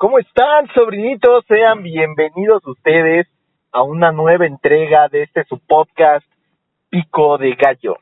[0.00, 1.44] ¿Cómo están, sobrinitos?
[1.46, 3.26] Sean bienvenidos ustedes
[3.70, 6.24] a una nueva entrega de este su podcast
[6.88, 7.98] Pico de Gallo.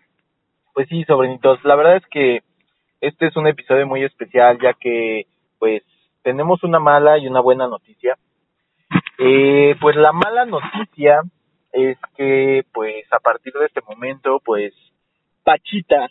[0.74, 2.42] Pues sí, sobrinitos, la verdad es que
[3.00, 5.26] este es un episodio muy especial ya que
[5.58, 5.82] pues
[6.22, 8.16] tenemos una mala y una buena noticia.
[9.18, 11.22] Eh, pues la mala noticia
[11.72, 14.72] es que pues a partir de este momento pues
[15.42, 16.06] Pachita,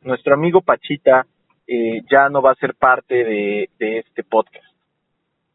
[0.00, 1.26] nuestro amigo Pachita,
[1.66, 4.73] eh, ya no va a ser parte de, de este podcast.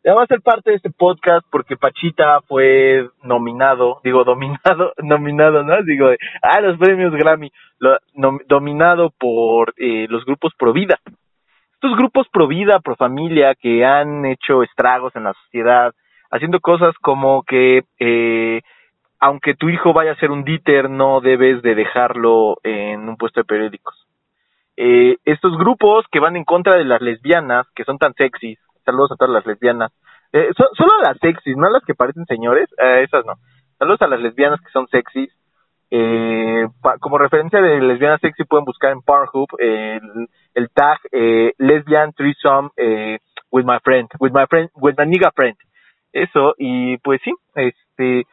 [0.02, 5.64] Ya va a ser parte de este podcast porque Pachita fue nominado, digo dominado, nominado,
[5.64, 5.83] ¿no?
[5.83, 6.07] Digo,
[6.41, 7.97] ah, los premios Grammy, lo,
[8.47, 11.00] dominado por eh, los grupos Pro Vida.
[11.74, 15.93] Estos grupos Pro Vida, Pro Familia, que han hecho estragos en la sociedad,
[16.32, 18.61] haciendo cosas como que, eh,
[19.19, 23.41] aunque tu hijo vaya a ser un díter, no debes de dejarlo en un puesto
[23.41, 23.96] de periódicos.
[24.77, 29.11] Eh, estos grupos que van en contra de las lesbianas, que son tan sexys, saludos
[29.11, 29.92] a todas las lesbianas,
[30.34, 33.33] eh, so- solo a las sexys, no a las que parecen señores, eh, esas no.
[33.77, 35.30] Saludos a las lesbianas que son sexys.
[35.91, 36.67] Eh,
[37.00, 42.69] como referencia de lesbianas sexy pueden buscar en Pornhub el, el tag eh, lesbian threesome
[42.78, 43.17] eh,
[43.52, 45.58] with my friend, with my friend, with my nigga friend.
[46.13, 48.25] Eso, y pues sí, este,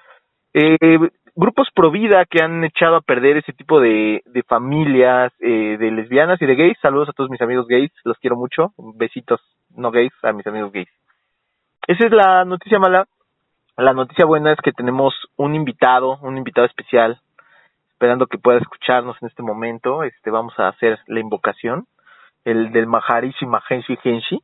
[0.52, 0.98] eh,
[1.34, 6.40] grupos pro vida que han echado a perder ese tipo de, de familias, de lesbianas
[6.42, 6.78] y de gays.
[6.82, 8.72] Saludos a todos mis amigos gays, los quiero mucho.
[8.96, 9.40] Besitos
[9.76, 10.88] no gays a mis amigos gays.
[11.86, 13.06] Esa es la noticia mala.
[13.76, 17.20] La noticia buena es que tenemos un invitado, un invitado especial,
[17.90, 20.02] esperando que pueda escucharnos en este momento.
[20.02, 21.86] Este, vamos a hacer la invocación,
[22.44, 24.40] el del Maharishi Mahenshi Genshi.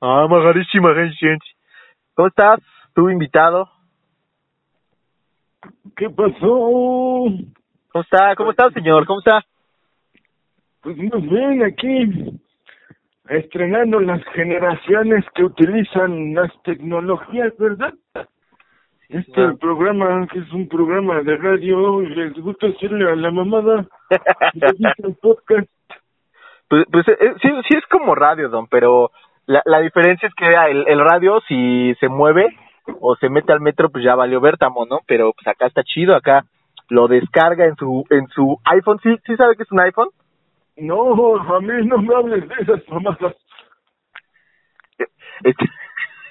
[0.00, 1.52] Ah, Maharishi Mahenshi Genshi.
[2.14, 2.60] ¿Cómo estás,
[2.94, 3.68] tu invitado?
[5.96, 7.24] ¿Qué pasó?
[7.90, 8.36] ¿Cómo está?
[8.36, 9.06] ¿Cómo está, señor?
[9.06, 9.44] ¿Cómo está?
[10.82, 12.40] Pues muy bien, aquí
[13.28, 17.94] estrenando las generaciones que utilizan las tecnologías, ¿verdad?
[19.08, 19.56] Este claro.
[19.56, 23.86] programa, que es un programa de radio, les gusta hacerle a la mamada,
[24.98, 25.68] el podcast.
[26.68, 29.10] Pues, pues eh, sí, sí es como radio, don, pero
[29.46, 32.54] la, la diferencia es que el, el radio si se mueve
[33.00, 35.00] o se mete al metro, pues ya valió Bertamo, ¿no?
[35.06, 36.44] Pero pues acá está chido, acá
[36.90, 38.98] lo descarga en su en su iPhone.
[39.02, 40.08] ¿Sí, sí sabe que es un iPhone?
[40.80, 43.34] No, a mí no me hables de esas mamadas.
[45.44, 45.64] Este...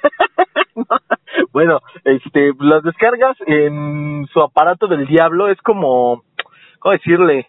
[1.51, 6.23] bueno, este, las descargas en su aparato del diablo es como,
[6.79, 7.47] ¿cómo decirle?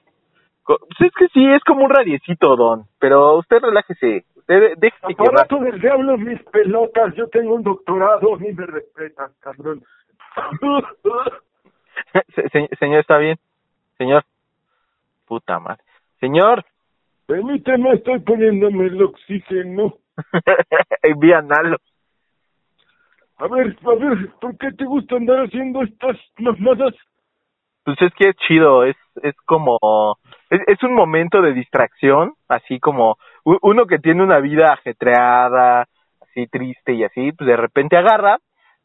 [0.66, 5.06] Pues es que sí, es como un radiecito, don, pero usted relájese, usted déjese.
[5.18, 9.82] Aparato del diablo, mis pelotas, yo tengo un doctorado, ni me respetas, cabrón.
[12.34, 13.38] Se- se- señor, ¿está bien?
[13.98, 14.24] Señor.
[15.26, 15.82] Puta madre.
[16.20, 16.64] Señor.
[17.28, 19.92] Permíteme, estoy poniéndome el oxígeno.
[21.02, 21.76] Envíanalo.
[23.36, 26.94] A ver, a ver, ¿por qué te gusta andar haciendo estas mamadas?
[27.84, 29.78] Pues es que es chido, es, es como,
[30.48, 35.86] es, es un momento de distracción, así como uno que tiene una vida ajetreada,
[36.22, 38.38] así triste y así, pues de repente agarra,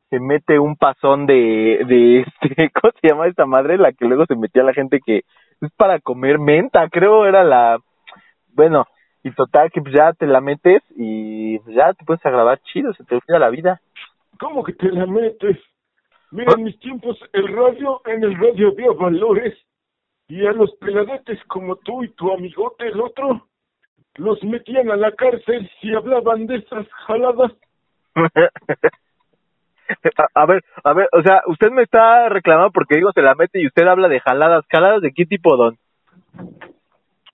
[0.10, 3.78] se mete un pasón de, de este, ¿cómo se llama esta madre?
[3.78, 5.22] La que luego se metía la gente que
[5.62, 7.80] es para comer menta, creo era la,
[8.54, 8.86] bueno,
[9.24, 12.60] y total que pues ya te la metes y pues ya te puedes a grabar
[12.62, 13.82] chido, se te olvida la vida.
[14.40, 15.58] ¿Cómo que te la metes?
[16.32, 19.58] Mira, en mis tiempos el radio, en el radio había valores
[20.28, 23.48] y a los peladetes como tú y tu amigote el otro
[24.16, 27.52] los metían a la cárcel si hablaban de esas jaladas.
[28.16, 28.32] a,
[30.42, 33.60] a ver, a ver, o sea, usted me está reclamando porque digo se la mete
[33.60, 34.66] y usted habla de jaladas.
[34.70, 35.78] ¿Jaladas de qué tipo, don?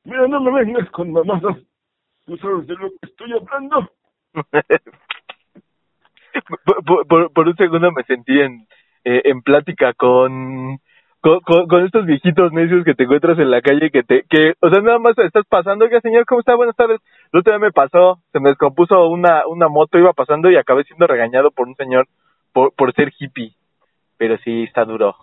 [0.09, 1.57] Mira, no me vengas con mamadas.
[2.25, 3.89] ¿Tú sabes de lo que estoy hablando?
[7.33, 8.67] por, un segundo me sentí en,
[9.03, 10.79] eh, plática con,
[11.21, 14.81] con estos viejitos necios que te encuentras en la calle que te, que, o sea,
[14.81, 16.55] nada más estás pasando, oiga señor, ¿cómo está?
[16.55, 17.01] Buenas tardes.
[17.31, 20.83] El otro día me pasó, se me descompuso una, una moto, iba pasando y acabé
[20.85, 22.07] siendo regañado por un señor
[22.51, 23.53] por, por ser hippie.
[24.17, 25.15] Pero sí, está duro.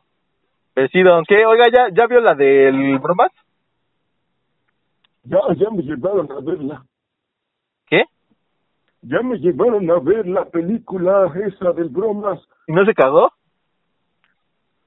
[0.75, 1.45] Pero sí, don, ¿qué?
[1.45, 3.33] Oiga, ¿ya, ya vio la del bromas?
[5.29, 6.85] Ya, ya me llevaron a verla.
[7.87, 8.05] ¿Qué?
[9.03, 12.41] Ya me llevaron a ver la película esa del bromas.
[12.67, 13.33] ¿Y no se cagó?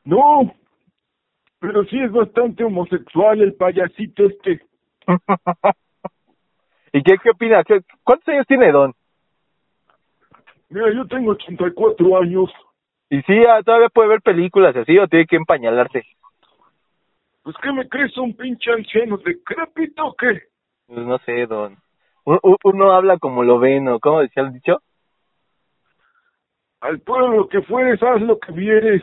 [0.05, 0.53] No,
[1.59, 4.61] pero sí es bastante homosexual el payasito este.
[6.93, 7.63] ¿Y qué, qué opina?
[7.63, 8.93] ¿Qué, ¿Cuántos años tiene, don?
[10.69, 12.49] Mira, yo tengo 84 años.
[13.09, 16.03] Y sí, ah, todavía puede ver películas así o tiene que empañalarse.
[17.49, 18.15] Pues, ¿qué me crees?
[18.15, 20.39] ¿Un pinche anciano decrépito o qué?
[20.85, 21.77] Pues no sé, don.
[22.23, 24.77] Uno habla como lo ven, ¿o cómo decía el dicho?
[26.79, 29.01] Al pueblo que fueres, haz lo que vieres.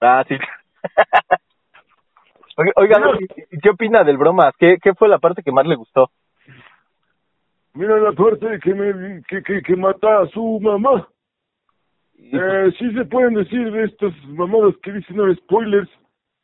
[0.00, 0.34] Ah, sí.
[2.74, 3.16] oiga, Mira.
[3.20, 4.56] ¿y- y ¿qué opina del bromas?
[4.58, 6.10] ¿Qué, ¿Qué fue la parte que más le gustó?
[7.74, 11.06] Mira la parte que me que, que, que mata a su mamá.
[12.18, 15.88] Eh, sí se pueden decir de estas mamadas que dicen no spoilers.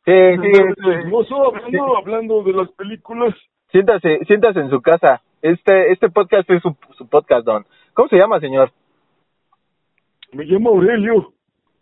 [0.05, 0.11] Sí,
[0.41, 1.09] sí, sí.
[1.45, 3.35] hablando, hablando de las películas.
[3.71, 5.21] Siéntase, siéntase en su casa.
[5.41, 7.65] Este, este podcast es su, su podcast, don.
[7.93, 8.71] ¿Cómo se llama, señor?
[10.33, 11.33] Me llamo Aurelio.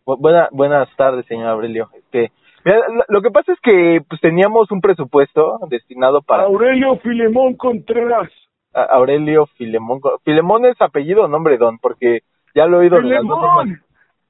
[0.06, 1.90] Bu- Buena, buenas tardes, señor Aurelio.
[1.94, 2.32] Este,
[2.66, 7.56] mira, lo, lo que pasa es que pues teníamos un presupuesto destinado para Aurelio Filemón
[7.56, 8.30] Contreras.
[8.74, 10.00] a- Aurelio Filemón.
[10.24, 12.20] Filemón es apellido o nombre, don, porque
[12.56, 13.02] ya lo he oído.
[13.02, 13.40] las dos.
[13.64, 13.82] Filemón.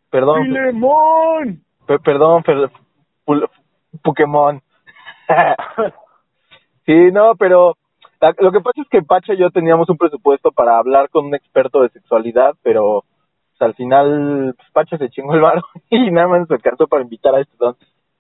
[0.10, 1.62] Perdón, Filemón.
[1.86, 2.72] pe- perdón, Fer-
[4.04, 4.62] Pokémon.
[6.86, 7.78] sí, no, pero
[8.22, 11.26] la- lo que pasa es que Pacha y yo teníamos un presupuesto para hablar con
[11.26, 13.04] un experto de sexualidad, pero
[13.58, 17.04] pues, al final pues, Pacha se chingó el varo y nada más nos alcanzó para
[17.04, 17.76] invitar a este don.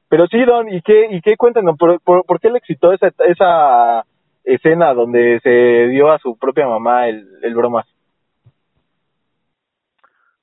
[0.10, 1.77] Pero sí, don, ¿y qué, y qué cuéntanos?
[1.77, 4.06] ¿Por, por, por qué le excitó esa, esa
[4.44, 5.50] escena donde se
[5.89, 7.86] dio a su propia mamá el, el bromas?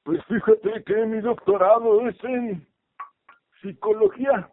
[0.04, 2.64] Pues fíjate que mi doctorado es en
[3.60, 4.48] psicología.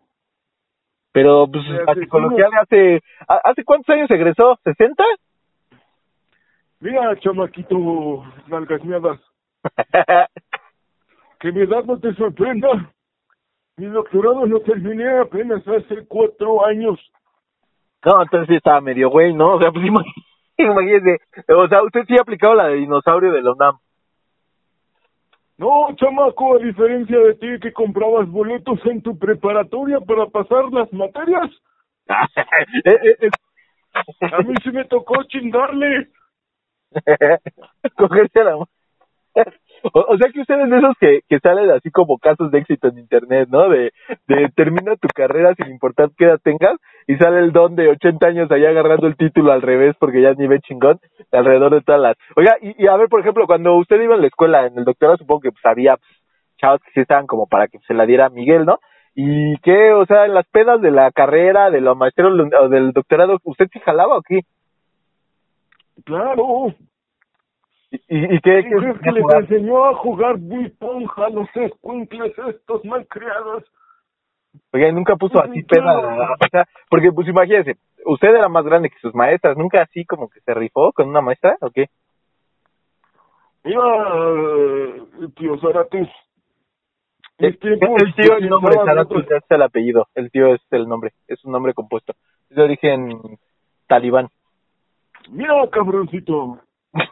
[1.14, 2.00] Pero pues la asesinos.
[2.00, 3.02] psicología le hace...
[3.28, 4.58] ¿ha- ¿Hace cuántos años egresó?
[4.66, 4.96] ¿60?
[6.82, 9.18] Mira, chamaquito, nalgas miadas,
[11.40, 12.68] que mi edad no te sorprenda.
[13.78, 17.00] Mi doctorado lo terminé apenas hace cuatro años.
[18.06, 19.54] No, entonces estaba medio güey, ¿no?
[19.54, 20.06] O sea, pues imag-
[20.58, 21.20] imagínese.
[21.56, 23.78] O sea, usted sí ha aplicado la de dinosaurio de la UNAM.
[25.58, 30.92] No, chamaco, a diferencia de ti que comprabas boletos en tu preparatoria para pasar las
[30.94, 31.50] materias,
[32.86, 33.30] Eh, eh, eh.
[34.34, 36.10] a mí sí me tocó chingarle.
[37.98, 38.58] Cogerse la
[39.92, 43.00] o, sea que ustedes de esos que, que salen así como casos de éxito en
[43.00, 43.68] internet, ¿no?
[43.70, 43.92] De,
[44.28, 46.78] de termina tu carrera sin importar qué edad tengas
[47.08, 50.34] y sale el don de 80 años allá agarrando el título al revés porque ya
[50.34, 51.00] ni ve chingón
[51.32, 52.18] alrededor de todas las...
[52.36, 55.18] Oiga, y, a ver, por ejemplo, cuando usted iba en la escuela, en el doctorado
[55.18, 56.12] supongo que pues había pues,
[56.58, 58.80] chavos que sí estaban como para que se la diera a Miguel, ¿no?
[59.16, 59.92] ¿Y qué?
[59.94, 63.68] O sea, en las pedas de la carrera, de la maestría o del doctorado, ¿usted
[63.72, 64.42] sí jalaba o qué?
[66.06, 66.74] Claro,
[67.94, 68.64] ¿Y, y, y qué?
[68.64, 70.36] qué- qué que les enseñó a jugar
[70.80, 73.64] ponja a los escuincles estos malcriados.
[74.72, 77.76] Oiga, y nunca puso Sí, así o sea, porque pues imagínese,
[78.06, 81.22] usted era más grande que sus maestras, nunca así como que se rifó con una
[81.22, 81.86] maestra, ¿o qué?
[83.64, 85.02] Mira, eh,
[85.36, 86.10] tío Zaratus,
[87.38, 91.12] El, el tío, el se nombre, Zaratus, es el apellido, el tío es el nombre,
[91.28, 92.14] es un nombre compuesto,
[92.50, 93.38] es de origen
[93.88, 94.30] talibán.
[95.30, 96.60] Mira, cabroncito,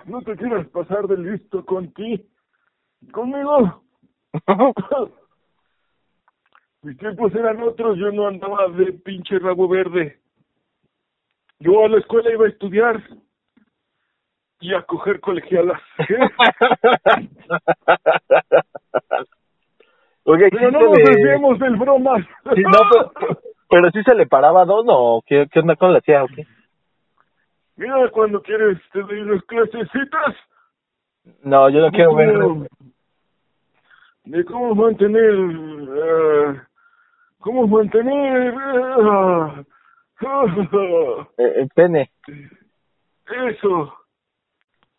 [0.06, 2.28] no te quieras pasar de listo con ti,
[3.12, 3.84] conmigo.
[6.84, 10.20] Mis tiempos eran otros, yo no andaba de pinche rabo verde.
[11.60, 13.00] Yo a la escuela iba a estudiar
[14.62, 15.80] y a coger colegialas.
[20.26, 22.26] ¿y Pero no nos le- desviemos del bromas.
[22.56, 23.12] sí, no, pero,
[23.70, 26.46] pero sí se le paraba don o qué, qué onda con la hacía o qué?
[27.82, 30.36] Mira, cuando quieres te doy unas clasecitas
[31.42, 32.32] No, yo no quiero ver.
[32.40, 32.68] cómo,
[34.26, 36.62] de cómo mantener, eh,
[37.40, 39.66] cómo mantener, eh,
[41.38, 42.12] Eh, el pene.
[43.50, 43.98] eso.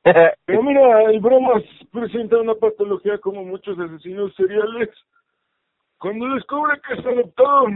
[0.46, 4.90] Pero mira, el bromas presenta una patología como muchos asesinos seriales.
[5.98, 7.66] Cuando descubre que es adoptado,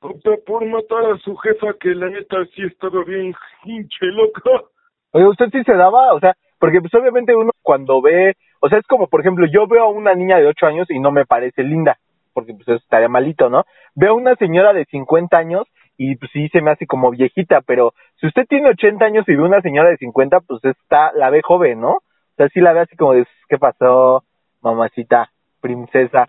[0.00, 4.64] por matar a su jefa, que la neta sí estaba bien hinche loca.
[5.12, 6.14] Oye, ¿usted sí se daba?
[6.14, 9.66] O sea, porque pues obviamente uno cuando ve, o sea, es como, por ejemplo, yo
[9.66, 11.98] veo a una niña de 8 años y no me parece linda,
[12.32, 13.64] porque pues eso estaría malito, ¿no?
[13.94, 15.66] Veo a una señora de 50 años
[15.96, 19.34] y pues sí se me hace como viejita, pero si usted tiene 80 años y
[19.34, 21.92] ve una señora de 50, pues está, la ve joven, ¿no?
[21.92, 22.02] O
[22.36, 24.24] sea, sí la ve así como de, ¿qué pasó,
[24.62, 25.30] mamacita,
[25.60, 26.28] princesa?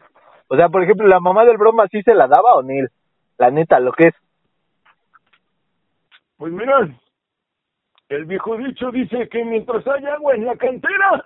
[0.49, 2.89] O sea, por ejemplo, la mamá del broma sí se la daba o Neil,
[3.41, 4.15] la neta, lo que es.
[6.37, 6.87] Pues mira,
[8.09, 11.25] el viejo dicho dice que mientras hay agua en la cantera,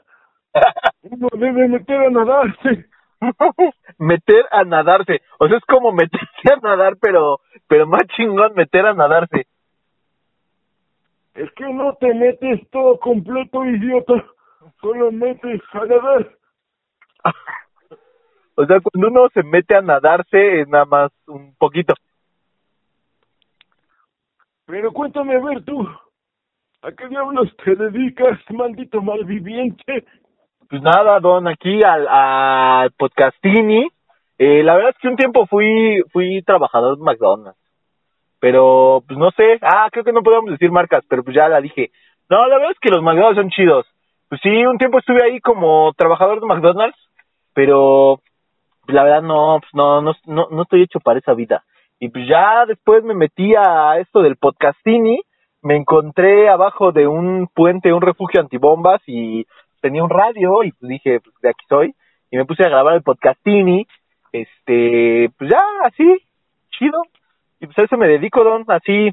[1.04, 2.86] uno debe meter a nadarse.
[3.98, 5.22] meter a nadarse.
[5.40, 9.48] O sea, es como meterse a nadar, pero pero más chingón meter a nadarse.
[11.34, 14.24] Es que no te metes todo completo, idiota.
[14.80, 16.32] Solo metes a nadar.
[18.56, 21.94] O sea, cuando uno se mete a nadarse es nada más un poquito.
[24.66, 25.88] Pero cuéntame a ver tú,
[26.82, 30.06] ¿a qué diablos te dedicas, maldito malviviente?
[30.70, 33.88] Pues nada, don, aquí al, al podcastini.
[34.38, 37.60] Eh, la verdad es que un tiempo fui fui trabajador de McDonald's.
[38.40, 39.60] Pero, pues no sé.
[39.62, 41.92] Ah, creo que no podemos decir marcas, pero pues ya la dije.
[42.30, 43.86] No, la verdad es que los McDonald's son chidos.
[44.30, 46.98] Pues sí, un tiempo estuve ahí como trabajador de McDonald's,
[47.54, 48.20] pero
[48.88, 51.63] la verdad no, pues no, no, no, no estoy hecho para esa vida.
[52.00, 55.22] Y pues ya después me metí a esto del podcastini,
[55.62, 59.46] me encontré abajo de un puente, un refugio antibombas y
[59.82, 61.94] tenía un radio y pues dije, pues de aquí soy.
[62.32, 63.88] Y me puse a grabar el podcastini,
[64.32, 66.18] este, pues ya, así,
[66.72, 67.01] chido.
[67.60, 69.10] Y pues a eso me dedico, don, así,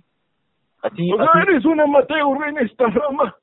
[0.83, 1.12] así.
[1.12, 1.50] O sea, así.
[1.50, 3.35] eres un amateur en esta rama.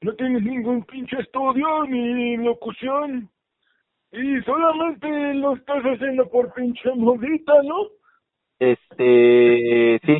[0.00, 3.28] No tienes ningún pinche estudio ni locución.
[4.12, 7.86] Y solamente lo estás haciendo por pinche modita, ¿no?
[8.58, 10.18] Este, sí.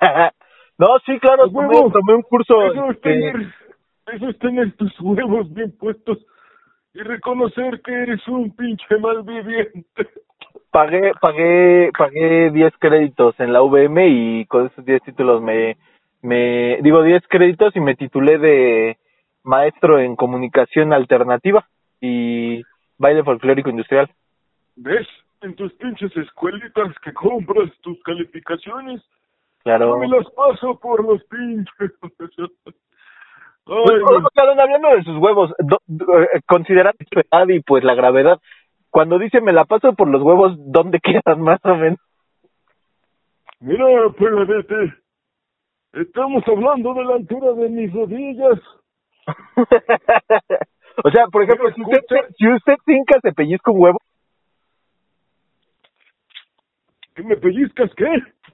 [0.78, 2.62] no, sí, claro, tomé, tomé un curso.
[2.66, 3.54] Eso es, este, tener,
[4.12, 6.18] eso es tener tus huevos bien puestos
[6.94, 10.08] y reconocer que eres un pinche malviviente.
[10.70, 15.76] pagué, pagué, pagué 10 créditos en la VM y con esos 10 títulos me,
[16.22, 18.98] me, digo 10 créditos y me titulé de
[19.44, 21.66] maestro en comunicación alternativa
[22.00, 22.62] y
[22.98, 24.10] baile folclórico industrial.
[24.76, 25.06] ¿Ves?
[25.40, 29.00] En tus pinches escuelitas que compras tus calificaciones,
[29.62, 29.90] Claro.
[29.90, 31.92] yo me las paso por los pinches.
[33.70, 37.84] Ay, Pues, Carón, hablando de sus huevos, do- do- eh, considerando su edad y pues
[37.84, 38.38] la gravedad,
[38.90, 41.98] cuando dice me la paso por los huevos, ¿dónde quedan más o menos?
[43.60, 43.84] mira,
[44.18, 44.94] pegadete,
[45.92, 48.60] estamos hablando de la altura de mis rodillas.
[51.04, 53.98] o sea, por ejemplo, si usted, si usted cinca se pellizca un huevo,
[57.14, 58.06] ¿Que me pellizcas qué?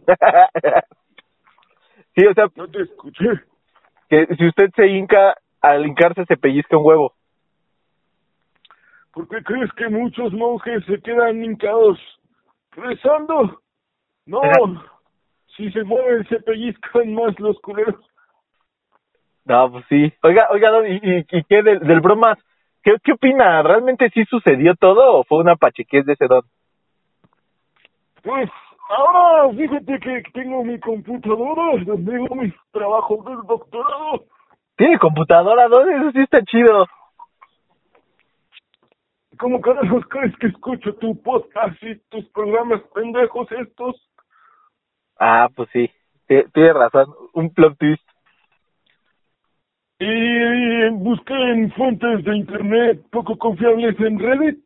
[2.16, 3.26] sí, o sea, No te escuché.
[4.08, 7.12] que si usted se hinca, al hincarse se pellizca un huevo.
[9.12, 11.98] ¿Por qué crees que muchos monjes se quedan hincados
[12.72, 13.60] rezando?
[14.26, 14.40] No,
[15.56, 17.96] si se mueven se pellizcan más los culeros.
[19.44, 20.12] No, pues sí.
[20.22, 22.38] Oiga, oiga, don, ¿y, y, y qué del, del bromas?
[22.82, 23.62] ¿Qué, ¿Qué opina?
[23.62, 26.42] ¿Realmente sí sucedió todo o fue una pachequez de ese don?
[28.22, 28.50] Pues
[28.88, 34.24] ahora fíjate que tengo mi computadora donde hago mis trabajos del doctorado.
[34.76, 35.90] ¿Tiene computadora, don?
[35.90, 36.86] Eso sí está chido.
[39.38, 43.96] ¿Cómo carajos crees que escucho tu podcast y tus programas pendejos estos?
[45.18, 45.90] Ah, pues sí.
[46.26, 47.06] T- Tiene razón.
[47.32, 48.02] Un plot twist.
[49.98, 54.64] Y busqué en fuentes de internet poco confiables en Reddit.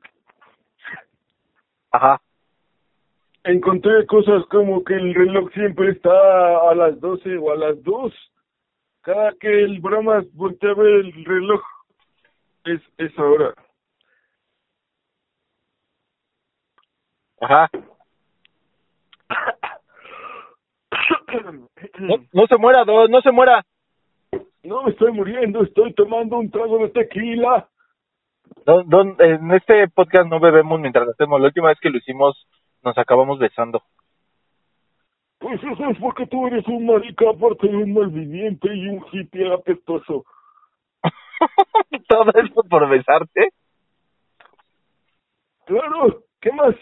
[1.90, 2.20] Ajá.
[3.44, 6.10] Encontré cosas como que el reloj siempre está
[6.70, 8.12] a las 12 o a las 2.
[9.02, 11.60] Cada que el bromas voltea a ver el reloj
[12.64, 13.54] es esa hora.
[17.40, 17.70] Ajá.
[22.00, 23.64] No, no se muera, don, no se muera.
[24.68, 27.66] No me estoy muriendo, estoy tomando un trago de tequila.
[28.66, 31.40] Don, don, en este podcast no bebemos mientras hacemos.
[31.40, 32.46] La última vez que lo hicimos
[32.82, 33.82] nos acabamos besando.
[35.38, 39.50] Pues eso es porque tú eres un marica aparte de un malviviente y un hippie
[39.50, 40.26] apestoso.
[42.08, 43.48] Todo eso por besarte.
[45.64, 46.74] Claro, ¿qué más?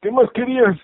[0.00, 0.78] ¿Qué más querías?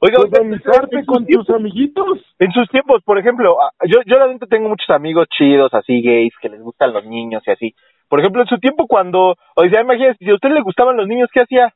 [0.00, 2.18] Oiga, ¿Organizarte con tus tiempos- amiguitos?
[2.38, 6.32] En sus tiempos, por ejemplo, ah, yo, yo realmente tengo muchos amigos chidos, así gays,
[6.40, 7.74] que les gustan los niños y así.
[8.08, 11.06] Por ejemplo, en su tiempo cuando, o sea, imagínese, si a usted le gustaban los
[11.08, 11.74] niños, ¿qué hacía?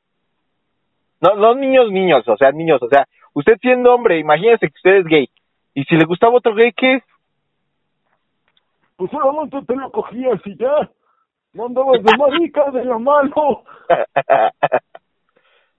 [1.21, 4.97] No, no niños, niños, o sea, niños, o sea, usted siendo hombre, imagínese que usted
[4.99, 5.29] es gay.
[5.75, 7.03] Y si le gustaba otro gay, ¿qué?
[8.97, 10.91] Pues solamente te lo cogías y ya.
[11.55, 13.65] No andabas de marica, de la mano.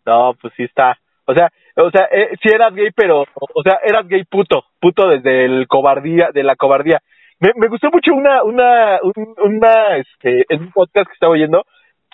[0.05, 0.97] no, pues sí está.
[1.25, 5.07] O sea, o sea, eh, sí eras gay, pero, o sea, eras gay puto, puto
[5.07, 6.99] desde el cobardía, de la cobardía.
[7.39, 11.63] Me, me gustó mucho una, una, un- una, este, en un podcast que estaba oyendo,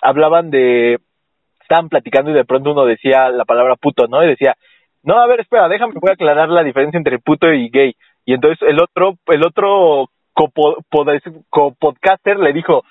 [0.02, 0.98] hablaban de,
[1.60, 4.24] estaban platicando y de pronto uno decía la palabra puto, ¿no?
[4.24, 4.54] Y decía,
[5.02, 7.94] no, a ver, espera, déjame, voy a aclarar la diferencia entre puto y gay.
[8.24, 12.82] Y entonces el otro, el otro copo- pod- copodcaster le dijo,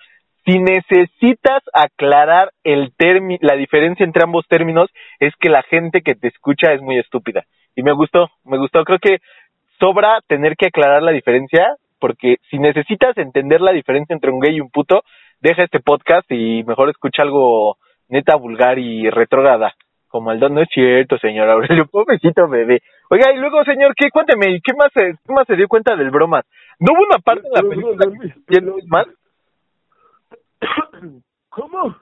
[0.49, 2.91] si necesitas aclarar el
[3.41, 4.89] la diferencia entre ambos términos,
[5.19, 7.43] es que la gente que te escucha es muy estúpida.
[7.75, 8.83] Y me gustó, me gustó.
[8.83, 9.17] Creo que
[9.79, 14.55] sobra tener que aclarar la diferencia, porque si necesitas entender la diferencia entre un gay
[14.55, 15.03] y un puto,
[15.39, 17.77] deja este podcast y mejor escucha algo
[18.07, 19.73] neta vulgar y retrógrada.
[20.07, 22.79] Como el don, no es cierto, señor Aurelio, pobrecito bebé.
[23.11, 24.09] Oiga, y luego, señor, ¿qué?
[24.09, 26.43] Cuénteme, ¿qué más, se- qué más se dio cuenta del bromas?
[26.79, 28.05] ¿No hubo una parte en la película
[28.47, 29.05] que mal?
[31.49, 31.95] ¿Cómo?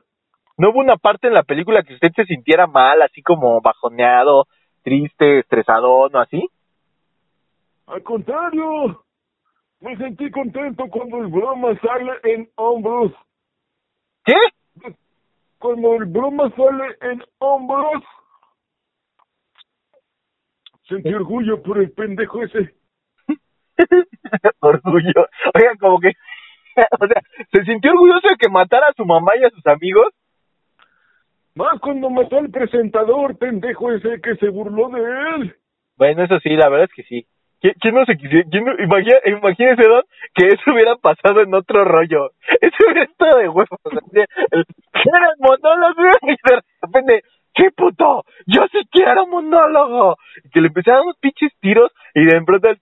[0.57, 4.45] ¿No hubo una parte en la película que usted se sintiera mal, así como bajoneado,
[4.83, 6.49] triste, estresado, no así?
[7.85, 9.03] Al contrario,
[9.79, 13.13] me sentí contento cuando el broma sale en hombros.
[14.25, 14.33] ¿Qué?
[15.59, 18.03] Cuando el broma sale en hombros,
[20.87, 22.75] sentí orgullo por el pendejo ese.
[24.59, 25.27] orgullo.
[25.53, 26.13] Oigan, como que,
[26.99, 30.13] o sea, ¿se sintió orgulloso de que matara a su mamá y a sus amigos?
[31.55, 35.55] Más cuando mató al presentador, pendejo ese que se burló de él.
[35.97, 37.25] Bueno, eso sí, la verdad es que sí.
[37.59, 38.47] ¿Quién, no se quisiera?
[38.51, 40.03] ¿Quién no, imagina, imagínese, Don,
[40.35, 42.29] que eso hubiera pasado en otro rollo.
[42.61, 43.79] Eso hubiera estado de huevos.
[43.81, 47.23] O sea, el, era el monólogo y de repente,
[47.57, 50.17] sí, puto, yo sí quiero monólogo.
[50.43, 52.77] Y que le empezaron los pinches tiros y de pronto el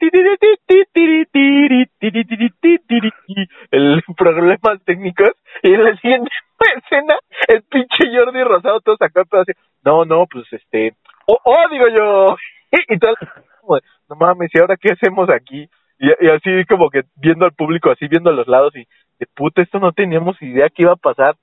[3.71, 5.31] el problemas técnicos
[5.63, 6.31] y en la siguiente
[6.77, 7.15] escena
[7.47, 9.51] el pinche Jordi Rosado todo sacado todo así,
[9.83, 10.95] no, no, pues este,
[11.27, 12.35] oh, oh digo yo,
[12.89, 13.15] y, tal,
[14.09, 15.67] no mames, ¿y ahora qué hacemos aquí?
[15.99, 18.85] Y, y así como que viendo al público, así viendo a los lados y
[19.19, 21.35] de puta, esto no teníamos idea que iba a pasar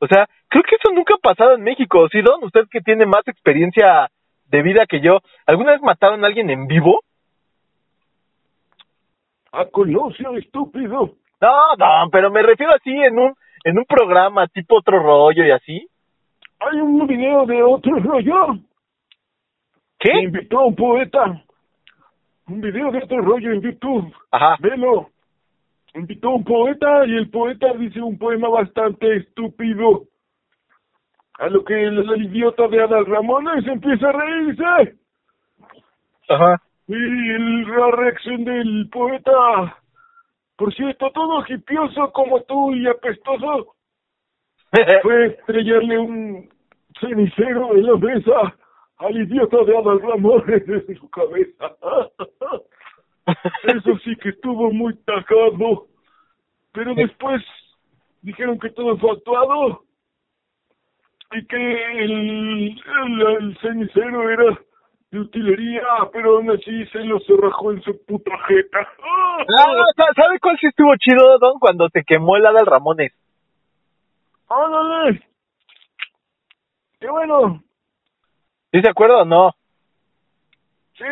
[0.00, 2.08] o sea, creo que eso nunca ha pasado en México.
[2.10, 2.44] ¿Sí, Don?
[2.44, 4.08] Usted que tiene más experiencia
[4.46, 7.00] de vida que yo, ¿alguna vez mataron a alguien en vivo?
[9.52, 11.14] A Colosio, estúpido.
[11.40, 15.50] No, no, pero me refiero así en un en un programa tipo otro rollo y
[15.50, 15.88] así.
[16.60, 18.58] Hay un video de otro rollo.
[19.98, 20.14] ¿Qué?
[20.14, 21.44] Me invitó a un poeta.
[22.48, 24.12] Un video de otro rollo en YouTube.
[24.30, 24.56] Ajá.
[24.60, 25.10] Velo.
[25.98, 30.04] Invitó a un poeta y el poeta dice un poema bastante estúpido.
[31.38, 34.98] A lo que el, el idiota de Adal Ramones empieza a reírse.
[36.28, 36.60] Ajá.
[36.88, 39.76] Y el- la reacción del poeta.
[40.56, 43.74] Por cierto, todo hipioso como tú y apestoso
[45.02, 46.48] fue estrellarle un
[47.00, 48.56] cenicero en la mesa
[48.98, 51.76] al idiota de Adal Ramones en su cabeza.
[53.64, 55.86] Eso sí que estuvo muy tajado.
[56.72, 57.42] Pero después
[58.22, 59.82] dijeron que todo fue actuado
[61.32, 61.56] y que
[62.04, 64.58] el, el, el cenicero era
[65.10, 68.78] de utilería, pero aún así se lo cerrajó en su puta jeta.
[68.80, 71.58] Ah, sa- ¿Sabe cuál sí estuvo chido, Don?
[71.58, 73.12] Cuando se quemó el Adal Ramones.
[74.48, 75.22] ¡Ándale!
[77.00, 77.62] ¡Qué bueno!
[78.72, 79.52] ¿Sí se acuerda o no?
[80.96, 81.04] ¡Sí!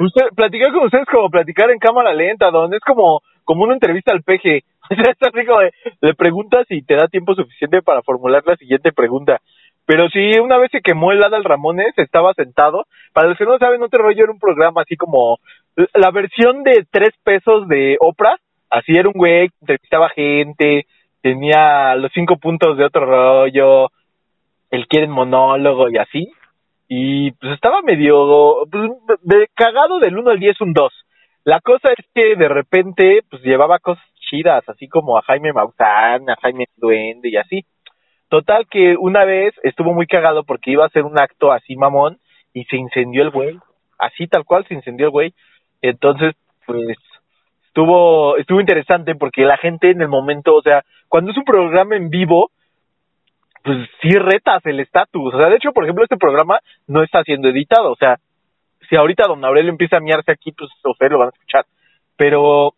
[0.00, 2.72] Usted, platicar con ustedes como platicar en cámara lenta, Don.
[2.72, 4.64] Es como, como una entrevista al peje.
[4.90, 8.42] O sea, es así como de, le preguntas y te da tiempo suficiente para formular
[8.46, 9.38] la siguiente pregunta.
[9.84, 12.86] Pero sí, una vez se quemó el Adal Ramones, estaba sentado.
[13.12, 15.40] Para los que no saben, otro rollo era un programa así como
[15.76, 18.36] la versión de tres pesos de Oprah.
[18.70, 20.86] Así era un güey entrevistaba gente,
[21.20, 23.90] tenía los cinco puntos de otro rollo,
[24.70, 26.32] el quieren monólogo y así.
[26.88, 30.92] Y pues estaba medio pues, cagado del 1 al 10 un 2.
[31.48, 36.28] La cosa es que de repente pues llevaba cosas chidas, así como a Jaime Maussan,
[36.28, 37.64] a Jaime Duende y así.
[38.28, 42.18] Total que una vez estuvo muy cagado porque iba a hacer un acto así mamón
[42.52, 43.58] y se incendió el güey.
[43.98, 45.32] Así tal cual se incendió el güey.
[45.80, 46.34] Entonces,
[46.66, 46.98] pues
[47.68, 51.96] estuvo estuvo interesante porque la gente en el momento, o sea, cuando es un programa
[51.96, 52.50] en vivo,
[53.64, 55.32] pues sí retas el estatus.
[55.32, 57.90] O sea, de hecho, por ejemplo, este programa no está siendo editado.
[57.90, 58.18] O sea,
[58.88, 61.64] si ahorita don Aurelio empieza a miarse aquí, pues ustedes lo van a escuchar.
[62.16, 62.74] Pero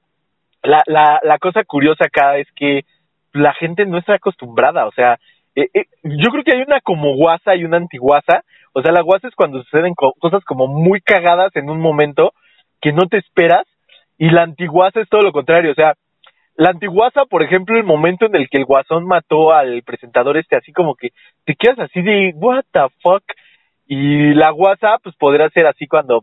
[0.62, 2.84] la, la, la cosa curiosa acá es que
[3.32, 4.86] la gente no está acostumbrada.
[4.86, 5.18] O sea,
[5.54, 8.42] eh, eh, yo creo que hay una como guasa y una antiguasa.
[8.72, 12.32] O sea, la guasa es cuando suceden co- cosas como muy cagadas en un momento
[12.80, 13.66] que no te esperas.
[14.18, 15.72] Y la antiguasa es todo lo contrario.
[15.72, 15.94] O sea,
[16.56, 20.56] la antiguasa, por ejemplo, el momento en el que el guasón mató al presentador este,
[20.56, 21.08] así como que
[21.46, 23.22] te quedas así de, what the fuck.
[23.92, 26.22] Y la guasa, pues podrá ser así cuando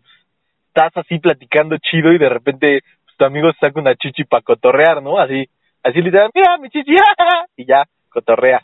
[0.69, 4.41] estás así platicando chido y de repente pues, tu amigo se saca una chichi para
[4.41, 5.19] cotorrear, ¿no?
[5.19, 5.49] Así,
[5.83, 6.95] así literal, mira mi chichi,
[7.57, 8.63] y ya, cotorreas.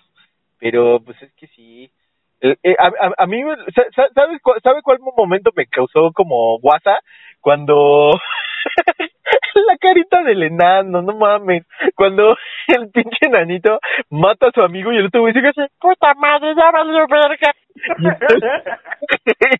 [0.57, 1.91] Pero pues es que sí.
[2.39, 3.41] Eh, a, a, a mí,
[3.75, 6.97] sa- sa- ¿sabes cuál, ¿sabe cuál momento me causó como guasa?
[7.41, 8.11] Cuando
[9.67, 11.65] la carita del enano, no mames.
[11.95, 12.37] Cuando
[12.67, 16.71] el pinche enanito mata a su amigo y el otro güey dice, puta madre, ya
[16.71, 17.51] valió verga.
[17.75, 19.57] Y eh,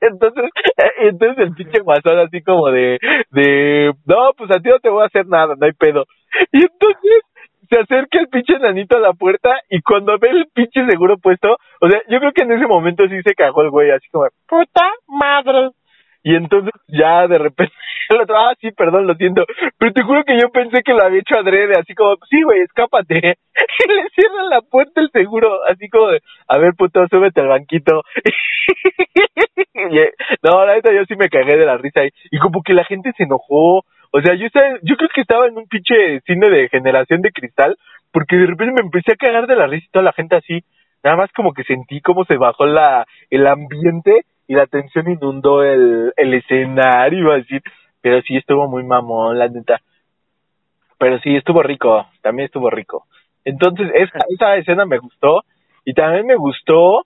[1.01, 2.99] entonces el pinche guasón así como de,
[3.31, 6.05] de, no, pues a ti no te voy a hacer nada, no hay pedo.
[6.51, 7.21] Y entonces
[7.69, 11.57] se acerca el pinche enanito a la puerta y cuando ve el pinche seguro puesto,
[11.81, 14.27] o sea, yo creo que en ese momento sí se cagó el güey, así como,
[14.47, 15.71] puta madre.
[16.23, 17.73] Y entonces ya de repente
[18.09, 19.45] el otro, ah, sí, perdón, lo siento.
[19.77, 22.61] Pero te juro que yo pensé que lo había hecho adrede, así como, sí, güey,
[22.61, 23.17] escápate.
[23.17, 23.19] Y
[23.93, 28.03] le cierran la puerta el seguro, así como de, a ver, puto, súbete al banquito.
[30.43, 32.09] no, la neta, yo sí me cagué de la risa ahí.
[32.31, 33.83] Y como que la gente se enojó.
[34.15, 34.47] O sea, yo,
[34.83, 37.75] yo creo que estaba en un pinche cine de generación de cristal,
[38.11, 40.63] porque de repente me empecé a cagar de la risa y toda la gente así.
[41.03, 45.63] Nada más como que sentí como se bajó la, el ambiente y la tensión inundó
[45.63, 47.61] el, el escenario, iba a decir.
[48.01, 49.79] Pero sí estuvo muy mamón, la neta.
[50.97, 53.05] Pero sí, estuvo rico, también estuvo rico.
[53.45, 55.43] Entonces, esa, esa escena me gustó.
[55.85, 57.05] Y también me gustó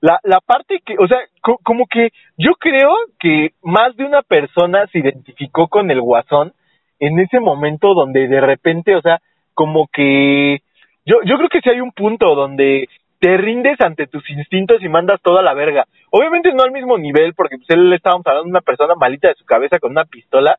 [0.00, 1.18] la, la parte que, o sea,
[1.62, 6.52] como que yo creo que más de una persona se identificó con el guasón
[7.00, 9.20] en ese momento donde de repente, o sea,
[9.54, 10.58] como que
[11.04, 12.88] yo, yo creo que sí hay un punto donde
[13.20, 15.84] te rindes ante tus instintos y mandas toda la verga.
[16.10, 19.34] Obviamente no al mismo nivel, porque pues él estábamos hablando de una persona malita de
[19.34, 20.56] su cabeza con una pistola,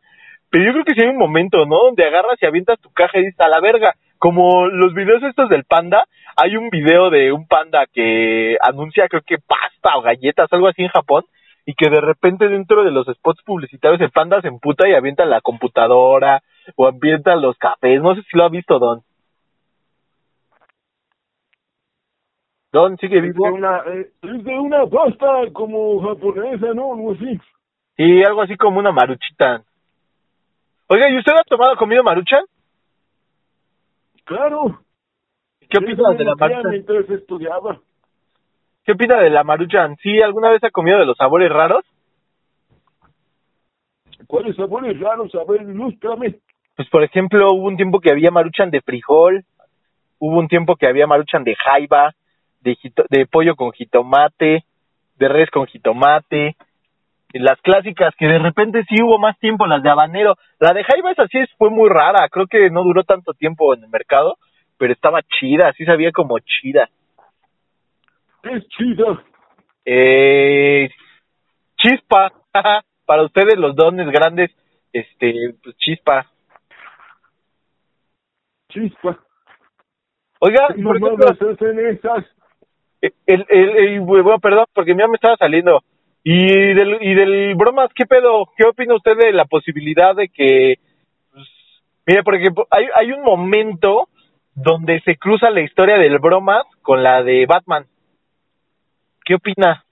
[0.50, 1.78] pero yo creo que sí hay un momento, ¿no?
[1.84, 3.94] Donde agarras y avientas tu caja y dices a la verga.
[4.18, 6.04] Como los videos estos del panda,
[6.36, 10.82] hay un video de un panda que anuncia creo que pasta o galletas, algo así
[10.82, 11.24] en Japón,
[11.66, 15.24] y que de repente dentro de los spots publicitarios el panda se emputa y avienta
[15.24, 16.42] la computadora
[16.76, 18.02] o avienta los cafés.
[18.02, 19.02] No sé si lo ha visto, Don.
[22.72, 23.48] Don, sigue vivo.
[23.48, 26.94] Es de una, eh, es de una pasta como japonesa, ¿no?
[26.94, 27.40] Algo así.
[27.98, 29.64] Sí, algo así como una maruchita.
[30.88, 32.44] Oiga, ¿y usted ha tomado comido maruchan?
[34.24, 34.82] Claro.
[35.68, 36.72] ¿Qué opina de la maruchan?
[36.72, 37.80] Mientras estudiaba.
[38.86, 39.96] ¿Qué opina de la maruchan?
[39.98, 41.86] ¿Sí alguna vez ha comido de los sabores raros?
[44.28, 45.34] ¿Cuáles sabores raros?
[45.34, 46.36] A ver, ilústrame.
[46.76, 49.44] Pues por ejemplo, hubo un tiempo que había maruchan de frijol,
[50.20, 52.14] hubo un tiempo que había maruchan de jaiba,
[52.62, 52.78] de,
[53.10, 54.64] de pollo con jitomate,
[55.18, 56.56] de res con jitomate,
[57.34, 60.36] las clásicas que de repente sí hubo más tiempo, las de habanero.
[60.60, 63.84] La de Jaiba esa sí fue muy rara, creo que no duró tanto tiempo en
[63.84, 64.38] el mercado,
[64.78, 66.90] pero estaba chida, sí sabía como chida.
[68.42, 69.24] ¿Qué es chida?
[69.86, 70.90] Eh,
[71.78, 72.32] chispa,
[73.06, 74.52] para ustedes los dones grandes,
[74.92, 76.26] este, pues chispa.
[78.70, 79.20] Chispa.
[80.40, 82.26] Oiga, ¿Qué mamadas hacen esas?
[83.02, 85.82] El, el, el, bueno, perdón, porque ya me estaba saliendo.
[86.24, 88.46] Y del, y del bromas, ¿qué pedo?
[88.58, 90.76] ¿Qué opina usted de la posibilidad de que,
[91.32, 91.48] pues,
[92.06, 94.10] mire, porque hay, hay un momento
[94.64, 97.86] donde se cruza la historia del bromas con la de Batman.
[99.24, 99.84] ¿Qué opina?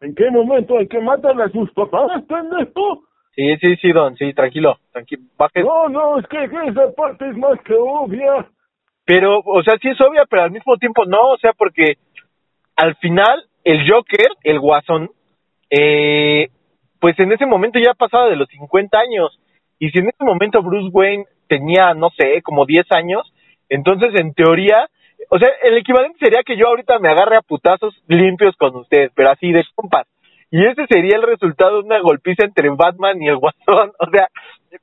[0.00, 3.04] ¿En qué momento hay que matar a sus papás, pendejo?
[3.34, 5.62] Sí, sí, sí, don, sí, tranquilo, tranquilo, baje.
[5.62, 8.46] No, no, es que esa parte es más que obvia.
[9.04, 11.98] Pero, o sea, sí es obvia, pero al mismo tiempo no, o sea, porque
[12.76, 15.10] al final el Joker, el Guasón,
[15.70, 16.48] eh,
[17.00, 19.38] pues en ese momento ya pasaba de los 50 años.
[19.78, 23.30] Y si en ese momento Bruce Wayne tenía, no sé, como 10 años,
[23.68, 24.88] entonces en teoría,
[25.30, 29.10] o sea, el equivalente sería que yo ahorita me agarre a putazos limpios con usted,
[29.14, 30.06] pero así de compas.
[30.50, 33.92] Y ese sería el resultado de una golpiza entre Batman y el Guasón.
[33.98, 34.28] O sea,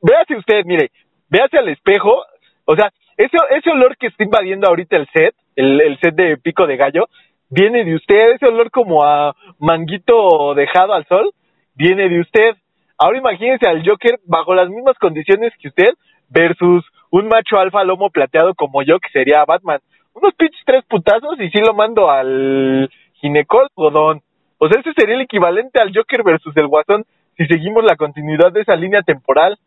[0.01, 0.91] véase usted, mire,
[1.29, 2.23] véase al espejo.
[2.65, 6.37] O sea, ese, ese olor que está invadiendo ahorita el set, el, el set de
[6.37, 7.07] Pico de Gallo,
[7.49, 11.31] viene de usted, ese olor como a manguito dejado al sol,
[11.75, 12.55] viene de usted.
[12.97, 15.93] Ahora imagínese al Joker bajo las mismas condiciones que usted
[16.29, 19.79] versus un macho alfa lomo plateado como yo, que sería Batman.
[20.13, 24.21] Unos pinches tres putazos y sí lo mando al ginecólogo, don.
[24.57, 27.05] O sea, ese sería el equivalente al Joker versus el Guasón
[27.37, 29.57] si seguimos la continuidad de esa línea temporal.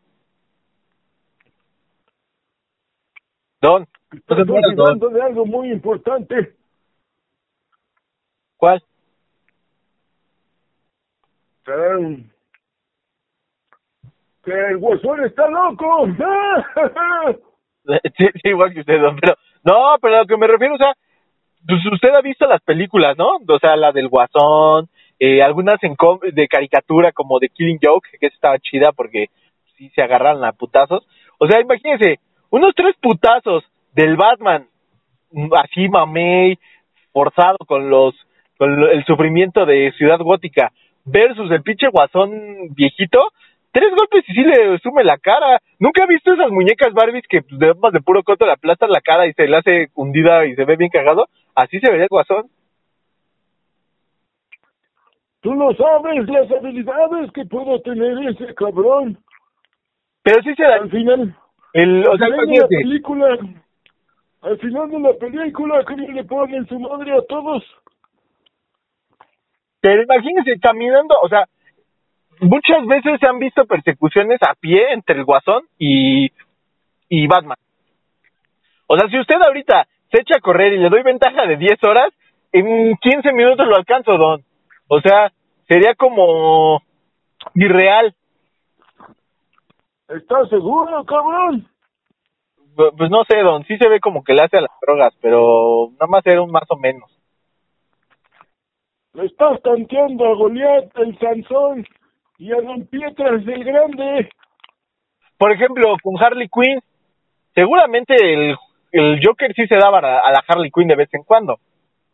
[3.65, 3.87] Don.
[4.13, 6.53] Estás hablando de algo muy importante.
[8.59, 8.83] ¿Cuál?
[11.67, 12.29] Um,
[14.45, 16.09] que el Guasón está loco.
[18.19, 20.79] sí, sí, igual que usted, don, pero no, pero a lo que me refiero, o
[20.79, 20.93] sea,
[21.67, 23.39] pues usted ha visto las películas, ¿no?
[23.49, 25.97] O sea, la del Guasón, eh, algunas en
[26.35, 29.29] de caricatura como de Killing Joke, que estaba chida porque
[29.79, 31.07] sí se agarran a putazos.
[31.39, 32.21] O sea, imagínense,
[32.55, 33.65] unos tres putazos
[33.95, 34.69] del Batman,
[35.61, 36.57] así mamey,
[37.13, 38.15] forzado con los
[38.57, 40.71] con el sufrimiento de Ciudad Gótica
[41.05, 42.31] versus el pinche guasón
[42.77, 43.19] viejito,
[43.73, 45.61] tres golpes y sí le sume la cara.
[45.81, 49.01] ¿Nunca he visto esas muñecas Barbies que pues, de, de puro coto le aplastan la
[49.01, 51.27] cara y se le hace hundida y se ve bien cagado?
[51.57, 52.47] Así se vería el guasón.
[55.41, 59.19] Tú no sabes las habilidades que puedo tener ese cabrón.
[60.23, 60.77] Pero sí se da.
[60.77, 61.37] Al final,
[61.75, 63.39] el, o sea, al final de la película,
[64.43, 67.63] al final de la película, ¿cómo le ponen su madre a todos?
[69.81, 71.47] Pero imagínense caminando, o sea,
[72.41, 76.31] muchas veces se han visto persecuciones a pie entre el Guasón y,
[77.09, 77.59] y Batman.
[78.87, 81.85] O sea, si usted ahorita se echa a correr y le doy ventaja de 10
[81.85, 82.13] horas,
[82.53, 84.45] en 15 minutos lo alcanzo, don.
[84.89, 85.33] O sea,
[85.67, 86.83] sería como
[87.55, 88.15] irreal.
[90.09, 91.67] ¿Estás seguro, cabrón?
[92.77, 95.15] Bu- Pues no sé, don, sí se ve como que le hace a las drogas,
[95.21, 97.11] pero nada más era un más o menos.
[99.15, 101.87] Le estás tanteando a Goliat, el Sansón,
[102.39, 104.29] y a Don Pietras el Grande.
[105.39, 106.81] Por ejemplo, con Harley Quinn,
[107.55, 108.57] seguramente el,
[108.93, 111.59] el Joker sí se daba a, a la Harley Quinn de vez en cuando.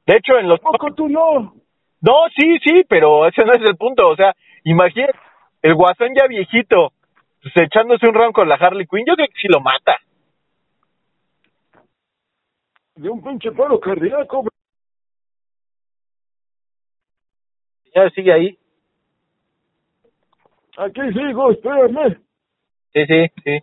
[0.06, 0.60] De hecho, en los...
[0.60, 1.54] ¿Poco tú no?
[2.02, 4.08] No, sí, sí, pero ese no es el punto.
[4.08, 5.18] O sea, imagínate,
[5.62, 6.92] el guasón ya viejito,
[7.42, 9.96] pues, echándose un round con la Harley Quinn, yo creo que sí lo mata.
[12.96, 14.44] De un pinche paro cardíaco.
[17.94, 18.58] Ya sigue ahí.
[20.76, 22.20] Aquí sigo, espérame.
[22.92, 23.62] Sí, sí, sí.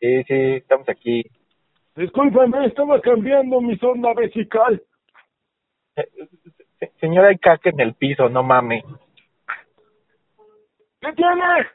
[0.00, 1.24] Sí, sí, estamos aquí.
[1.96, 4.82] Discúlpame, estaba cambiando mi sonda vesical.
[5.96, 6.08] Eh,
[6.78, 8.84] se- Señora, hay caca en el piso, no mames.
[11.00, 11.66] ¿Qué tienes?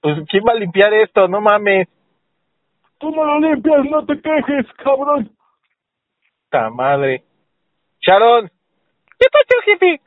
[0.00, 1.28] Pues, ¿quién va a limpiar esto?
[1.28, 1.88] No mames.
[2.98, 5.30] Tú no lo limpias, no te quejes, cabrón.
[6.44, 7.22] Puta madre.
[8.00, 8.48] Sharon.
[9.18, 10.00] ¿Qué pasó, jefe?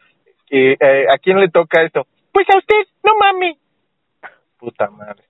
[0.51, 2.05] Eh, eh, ¿A quién le toca esto?
[2.31, 3.57] Pues a usted, no mames.
[4.57, 5.23] Puta madre.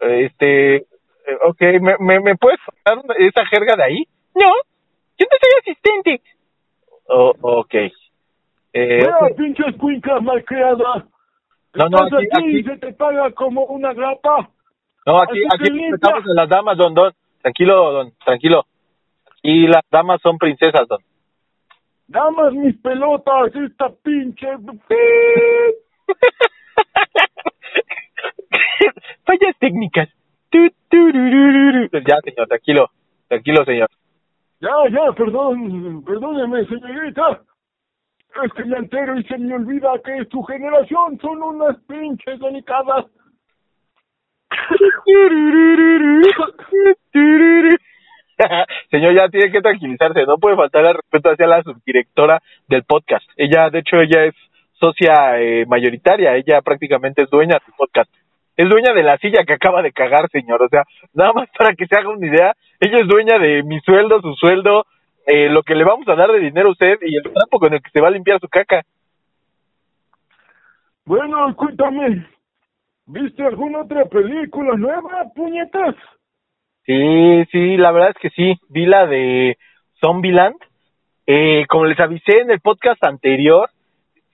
[0.00, 0.86] Eh, Este, eh,
[1.44, 4.04] ok, ¿me, me, me puedes una- esa jerga de ahí?
[4.34, 4.46] No,
[5.18, 6.20] yo no soy asistente.
[7.08, 7.74] Oh, ok.
[7.74, 7.90] Eh,
[8.72, 9.36] Mira, ok.
[9.36, 11.06] pinche escuinca malcriada.
[11.74, 14.50] No, no, Estás aquí- aquí, se te paga como una grapa.
[15.06, 17.12] No, aquí, aquí respetamos a las damas, don, don.
[17.42, 18.66] Tranquilo, don, tranquilo.
[19.42, 21.00] Y las damas son princesas, don.
[22.08, 24.46] Damas mis pelotas, esta pinche...
[29.26, 30.08] Fallas técnicas.
[32.06, 32.90] Ya, señor, tranquilo.
[33.28, 33.88] Tranquilo, señor.
[34.60, 37.42] Ya, ya, perdón, perdóneme, señorita.
[38.44, 43.06] Es que me entero y se me olvida que su generación son unas pinches delicadas.
[48.90, 53.28] Señor, ya tiene que tranquilizarse, no puede faltar el respeto hacia la subdirectora del podcast.
[53.36, 54.34] Ella, de hecho, ella es
[54.78, 58.10] socia eh, mayoritaria, ella prácticamente es dueña del podcast.
[58.58, 60.60] Es dueña de la silla que acaba de cagar, señor.
[60.62, 60.82] O sea,
[61.14, 64.34] nada más para que se haga una idea, ella es dueña de mi sueldo, su
[64.34, 64.84] sueldo,
[65.24, 67.72] eh, lo que le vamos a dar de dinero a usted y el trapo con
[67.72, 68.82] el que se va a limpiar su caca.
[71.04, 72.26] Bueno, cuéntame,
[73.06, 75.94] ¿viste alguna otra película nueva, puñetas?
[76.84, 78.58] Sí, sí, la verdad es que sí.
[78.70, 79.56] Vi la de
[80.00, 80.56] Zombieland.
[81.26, 83.70] Eh, como les avisé en el podcast anterior,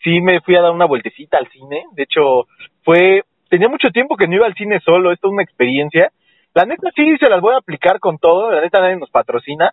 [0.02, 1.82] sí me fui a dar una vueltecita al cine.
[1.92, 2.46] De hecho,
[2.84, 3.24] fue.
[3.54, 5.12] Tenía mucho tiempo que no iba al cine solo.
[5.12, 6.10] Esto es una experiencia.
[6.54, 8.50] La neta sí se las voy a aplicar con todo.
[8.50, 9.70] La neta nadie nos patrocina.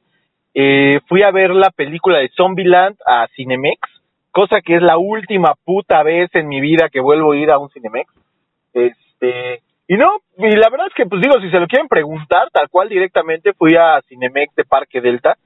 [0.54, 3.80] Eh, fui a ver la película de Zombieland a Cinemex,
[4.30, 7.58] cosa que es la última puta vez en mi vida que vuelvo a ir a
[7.58, 8.08] un Cinemex.
[8.72, 12.50] Este, y no, y la verdad es que, pues digo, si se lo quieren preguntar,
[12.54, 15.38] tal cual directamente fui a Cinemex de Parque Delta.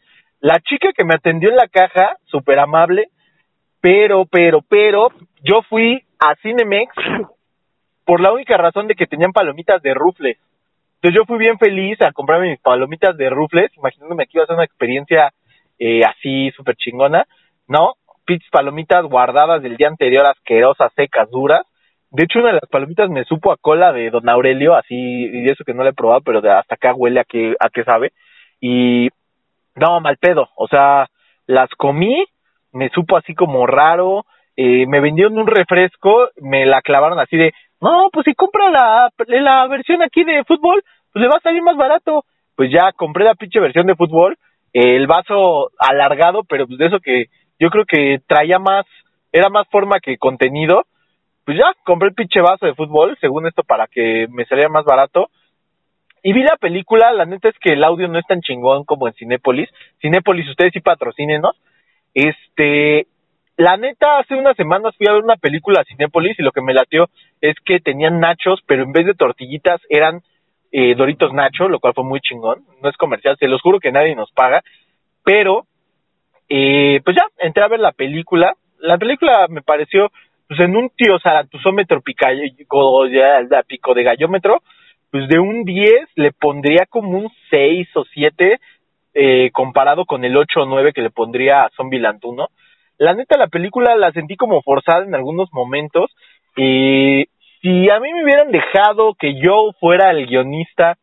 [0.42, 3.06] La chica que me atendió en la caja, súper amable,
[3.80, 5.08] pero, pero, pero,
[5.42, 6.92] yo fui a Cinemex
[8.06, 10.38] por la única razón de que tenían palomitas de rufles.
[10.96, 14.48] Entonces yo fui bien feliz a comprarme mis palomitas de rufles, imaginándome que iba a
[14.48, 15.34] ser una experiencia
[15.80, 17.26] eh, así súper chingona.
[17.68, 17.94] No,
[18.26, 21.66] pinches palomitas guardadas del día anterior, asquerosas, secas, duras.
[22.12, 25.50] De hecho, una de las palomitas me supo a cola de Don Aurelio, así, y
[25.50, 28.14] eso que no la he probado, pero hasta acá huele a que, a que sabe.
[28.62, 29.10] Y,
[29.76, 30.48] no, mal pedo.
[30.56, 31.08] O sea,
[31.46, 32.26] las comí,
[32.72, 37.54] me supo así como raro, eh, me vendieron un refresco, me la clavaron así de,
[37.86, 41.62] no, pues si compra la, la versión aquí de fútbol, pues le va a salir
[41.62, 42.26] más barato.
[42.56, 44.38] Pues ya compré la pinche versión de fútbol,
[44.74, 47.26] el vaso alargado, pero pues de eso que
[47.60, 48.86] yo creo que traía más,
[49.32, 50.86] era más forma que contenido.
[51.46, 54.84] Pues ya compré el pinche vaso de fútbol, según esto, para que me saliera más
[54.84, 55.30] barato.
[56.24, 59.08] Y vi la película, la neta es que el audio no es tan chingón como
[59.08, 59.70] en Cinépolis.
[60.02, 61.56] Cinépolis, ustedes sí patrocínenos.
[62.16, 63.06] Este,
[63.58, 66.62] la neta, hace unas semanas fui a ver una película a Cinépolis y lo que
[66.62, 70.22] me latió es que tenían nachos, pero en vez de tortillitas eran
[70.72, 72.66] eh, Doritos Nacho, lo cual fue muy chingón.
[72.82, 74.62] No es comercial, se los juro que nadie nos paga.
[75.24, 75.66] Pero,
[76.50, 78.56] eh, pues ya, entré a ver la película.
[78.80, 80.12] La película me pareció
[80.48, 82.26] pues en un tío zaratuzómetro pico
[83.94, 84.62] de gallómetro,
[85.12, 88.60] pues de un 10 le pondría como un 6 o 7
[89.14, 92.48] eh, comparado con el 8 o 9 que le pondría a Zombieland 1.
[92.98, 96.12] La neta, la película la sentí como forzada en algunos momentos.
[96.56, 97.26] Y
[97.62, 100.98] si a mí me hubieran dejado que yo fuera el guionista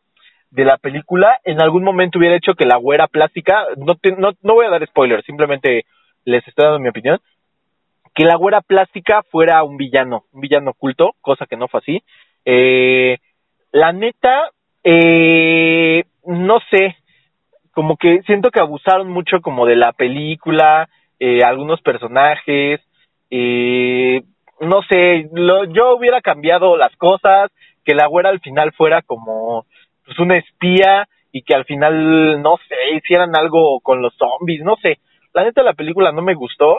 [0.50, 4.55] de la película, en algún momento hubiera hecho que la güera plástica, no, no, no
[4.55, 5.87] voy a dar spoilers, simplemente
[6.24, 7.18] les estoy dando mi opinión,
[8.14, 12.02] que la güera plástica fuera un villano, un villano oculto, cosa que no fue así.
[12.44, 13.18] Eh,
[13.72, 14.50] la neta,
[14.85, 16.96] eh, no sé,
[17.72, 20.88] como que siento que abusaron mucho como de la película,
[21.25, 22.81] eh, algunos personajes,
[23.31, 24.23] eh,
[24.59, 27.53] no sé, lo, yo hubiera cambiado las cosas,
[27.85, 29.65] que la güera al final fuera como
[30.05, 34.75] pues una espía y que al final, no sé, hicieran algo con los zombies, no
[34.83, 34.99] sé.
[35.33, 36.79] La neta la película no me gustó,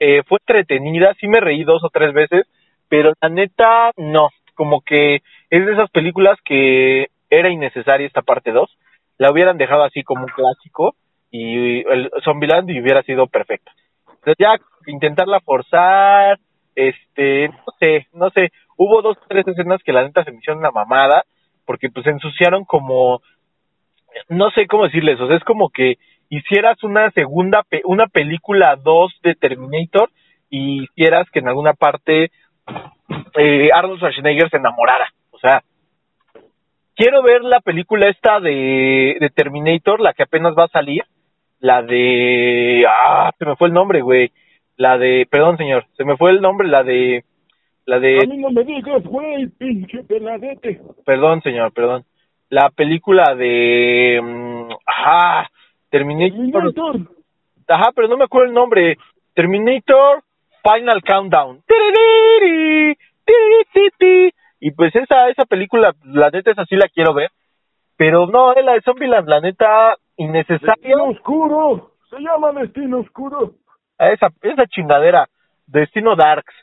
[0.00, 2.48] eh, fue entretenida, sí me reí dos o tres veces,
[2.88, 8.50] pero la neta no, como que es de esas películas que era innecesaria esta parte
[8.50, 8.76] 2,
[9.18, 10.96] la hubieran dejado así como un clásico
[11.30, 13.70] y el Zombieland y hubiera sido perfecta.
[14.38, 14.56] Ya
[14.86, 16.38] intentarla forzar,
[16.74, 20.58] este, no sé, no sé, hubo dos tres escenas que la neta se me hicieron
[20.58, 21.24] una mamada,
[21.64, 23.20] porque pues ensuciaron como,
[24.28, 25.96] no sé cómo decirles, o es como que
[26.28, 30.10] hicieras una segunda, una película 2 de Terminator
[30.50, 32.30] y hicieras que en alguna parte
[33.36, 35.62] eh, Arnold Schwarzenegger se enamorara, o sea,
[36.96, 41.04] quiero ver la película esta de Terminator, la que apenas va a salir,
[41.64, 44.30] la de, ah, se me fue el nombre, güey,
[44.76, 47.24] la de, perdón señor, se me fue el nombre, la de,
[47.86, 48.18] la de...
[48.18, 50.82] A mí no me digas, güey, pinche peladete.
[51.06, 52.04] Perdón señor, perdón.
[52.50, 55.50] La película de, mm, ajá,
[55.88, 56.74] Terminator.
[56.74, 56.96] Terminator.
[57.66, 58.98] Ajá, pero no me acuerdo el nombre.
[59.32, 60.22] Terminator
[60.62, 61.62] Final Countdown.
[64.60, 67.30] Y pues esa, esa película, la neta es así la quiero ver.
[67.96, 70.74] Pero no, es la de Zombieland, la neta, innecesaria.
[70.76, 71.90] Destino Oscuro.
[72.10, 73.52] Se llama Destino Oscuro.
[73.98, 75.28] Esa, esa chingadera.
[75.66, 76.54] Destino Darks.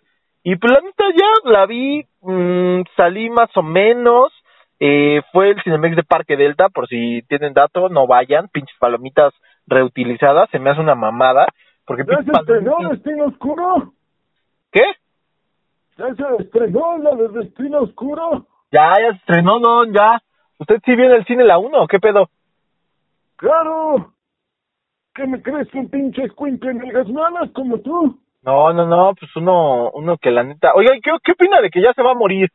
[0.43, 4.31] Y pues la neta ya la vi, mmm, salí más o menos.
[4.79, 9.31] Eh, fue el Cinemex de Parque Delta, por si tienen dato, no vayan, pinches palomitas
[9.67, 11.45] reutilizadas, se me hace una mamada.
[11.85, 13.93] Porque ¿Ya se estrenó Destino Oscuro?
[14.71, 14.81] ¿Qué?
[15.97, 18.47] ¿Ya se estrenó la de Destino Oscuro?
[18.71, 20.19] Ya, ya se estrenó, no, ya.
[20.57, 22.29] ¿Usted sí viene al cine la 1 o qué pedo?
[23.41, 24.13] ¡Claro!
[25.15, 28.19] ¿Qué me crees un pinche escuincle en el malas como tú?
[28.43, 30.73] No, no, no, pues uno, uno que la neta...
[30.75, 32.49] Oiga, ¿qué, ¿qué opina de que ya se va a morir?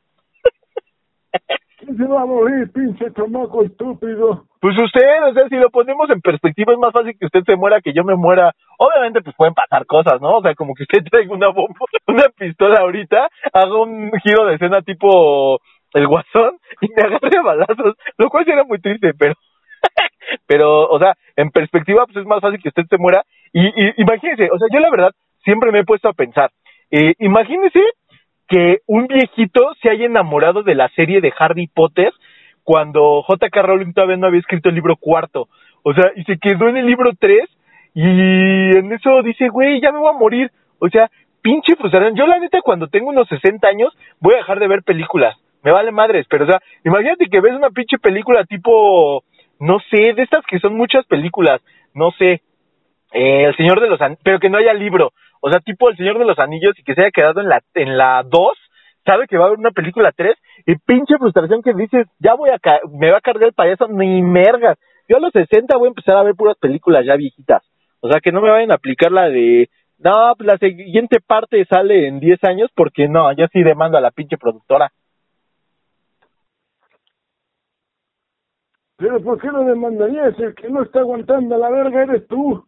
[1.79, 4.45] ¿Quién se va a morir, pinche chamaco estúpido?
[4.61, 7.57] Pues usted, o sea, si lo ponemos en perspectiva, es más fácil que usted se
[7.57, 8.53] muera que yo me muera.
[8.79, 10.37] Obviamente, pues pueden pasar cosas, ¿no?
[10.39, 14.55] O sea, como que usted traiga una bomba, una pistola ahorita, haga un giro de
[14.55, 15.59] escena tipo
[15.95, 19.35] el guasón y me agarre balazos, lo cual sería muy triste, pero...
[20.47, 23.23] pero, o sea, en perspectiva, pues es más fácil que usted se muera.
[23.53, 25.11] Y, y imagínese, o sea, yo la verdad
[25.45, 26.51] siempre me he puesto a pensar,
[26.91, 27.81] eh, imagínese
[28.49, 32.13] que un viejito se haya enamorado de la serie de Harry Potter
[32.63, 33.63] cuando J.K.
[33.63, 35.49] Rowling todavía no había escrito el libro cuarto.
[35.83, 37.49] O sea, y se quedó en el libro tres
[37.95, 40.51] y en eso dice, güey, ya me voy a morir.
[40.79, 41.09] O sea,
[41.43, 42.17] pinche frustración.
[42.17, 45.37] Yo la neta cuando tengo unos 60 años voy a dejar de ver películas.
[45.63, 49.25] Me vale madres, pero o sea, imagínate que ves una pinche película tipo,
[49.59, 51.61] no sé, de estas que son muchas películas,
[51.95, 52.43] no sé,
[53.13, 55.13] eh, El Señor de los Anillos, pero que no haya libro.
[55.41, 57.63] O sea, tipo El Señor de los Anillos y que se haya quedado en la
[57.75, 58.59] en la 2,
[59.05, 62.51] sabe que va a haber una película 3 y pinche frustración que dices, ya voy
[62.51, 62.59] a
[62.91, 64.79] me va a cargar el payaso ni mergas.
[65.09, 67.63] Yo a los 60 voy a empezar a ver puras películas ya viejitas.
[68.01, 71.65] O sea, que no me vayan a aplicar la de, no, pues la siguiente parte
[71.65, 74.91] sale en 10 años porque no, yo sí demando a la pinche productora.
[78.99, 80.39] Pero ¿por qué lo demandarías?
[80.39, 82.65] El que no está aguantando a la verga eres tú.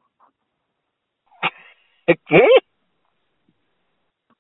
[2.07, 2.43] ¿Qué?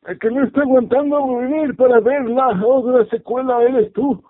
[0.07, 4.23] El que no está aguantando vivir para ver la otra secuela eres tú.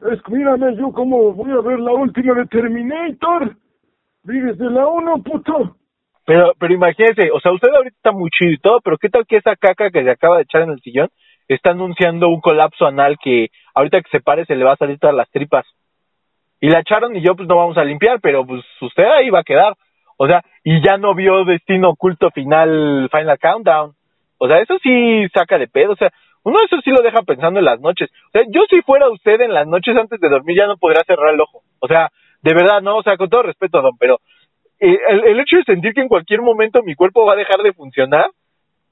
[0.00, 3.56] Es, mírame yo como voy a ver la última de Terminator.
[4.24, 5.76] Vives de la uno, puto.
[6.24, 9.26] Pero, pero imagínese, o sea, usted ahorita está muy chido y todo, pero ¿qué tal
[9.26, 11.08] que esa caca que se acaba de echar en el sillón
[11.48, 14.98] está anunciando un colapso anal que ahorita que se pare se le va a salir
[14.98, 15.66] todas las tripas?
[16.62, 19.40] Y la echaron y yo pues no vamos a limpiar, pero pues usted ahí va
[19.40, 19.74] a quedar.
[20.16, 23.92] O sea, y ya no vio Destino Oculto Final, Final Countdown.
[24.38, 25.92] O sea, eso sí saca de pedo.
[25.92, 26.12] O sea,
[26.44, 28.10] uno eso sí lo deja pensando en las noches.
[28.28, 31.02] O sea, yo si fuera usted en las noches antes de dormir ya no podría
[31.04, 31.62] cerrar el ojo.
[31.80, 32.10] O sea,
[32.42, 34.20] de verdad, no, o sea, con todo respeto, don, pero
[34.78, 37.60] eh, el, el hecho de sentir que en cualquier momento mi cuerpo va a dejar
[37.62, 38.26] de funcionar,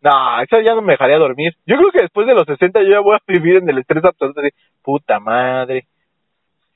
[0.03, 1.55] No, eso ya no me dejaría dormir.
[1.67, 4.05] Yo creo que después de los 60 yo ya voy a vivir en el estrés
[4.05, 4.53] absoluto de
[4.83, 5.85] puta madre.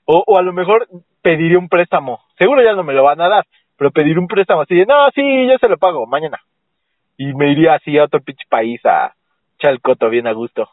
[0.04, 0.86] O, o a lo mejor
[1.22, 2.20] pediría un préstamo.
[2.38, 3.46] Seguro ya no me lo van a dar,
[3.76, 6.38] pero pedir un préstamo así de, no, sí, yo se lo pago mañana.
[7.16, 9.14] Y me iría así a otro pinche país a
[9.56, 10.68] echar el coto bien a gusto.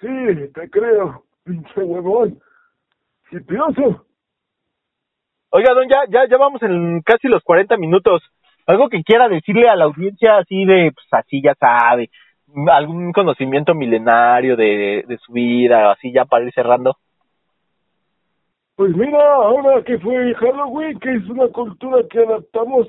[0.00, 0.08] Sí,
[0.54, 2.40] te creo, pinche huevón.
[3.30, 4.06] pienso.
[5.50, 8.22] Oiga, don, ya, ya, ya vamos en casi los 40 minutos.
[8.66, 12.10] Algo que quiera decirle a la audiencia así de, pues así ya sabe,
[12.72, 16.96] algún conocimiento milenario de, su vida, así ya para ir cerrando.
[18.76, 22.88] Pues mira, ahora que fue Halloween, que es una cultura que adaptamos,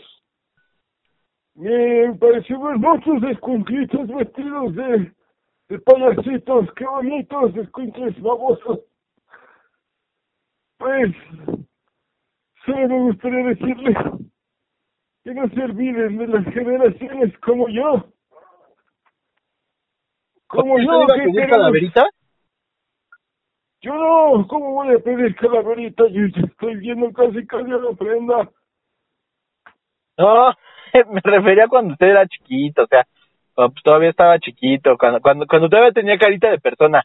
[1.56, 5.12] me pareció ver muchos escuinclitos vestidos de,
[5.70, 8.82] de payasitos, qué bonitos escuincles babosos.
[10.78, 11.12] Pues,
[12.66, 13.98] solo me gustaría decirles
[15.24, 18.17] que no se olviden de las generaciones como yo.
[20.48, 22.10] Como yo, que calaverita?
[23.82, 26.08] Yo no, ¿cómo voy a pedir calaverita?
[26.08, 28.50] Yo estoy viendo casi casi la ofrenda.
[30.18, 30.54] No,
[31.12, 33.06] me refería cuando usted era chiquito, o sea,
[33.54, 37.04] pues, todavía estaba chiquito, cuando, cuando, cuando todavía tenía carita de persona.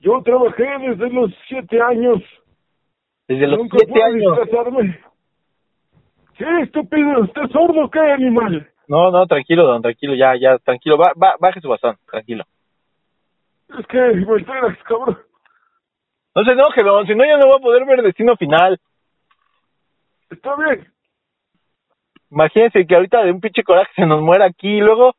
[0.00, 2.22] Yo trabajé desde los siete años.
[3.28, 4.38] Desde los siete años.
[6.36, 8.68] Sí, estúpido, ¿usted es sordo qué, animal?
[8.90, 12.42] No, no, tranquilo, don, tranquilo, ya, ya, tranquilo, va, va, baje su bastón, tranquilo.
[13.78, 15.16] Es que me esperas, cabrón.
[16.34, 18.80] No se enoje, don, si no ya no va a poder ver destino final.
[20.28, 20.92] Está bien.
[22.32, 25.14] Imagínense que ahorita de un pinche coraje se nos muera aquí y luego...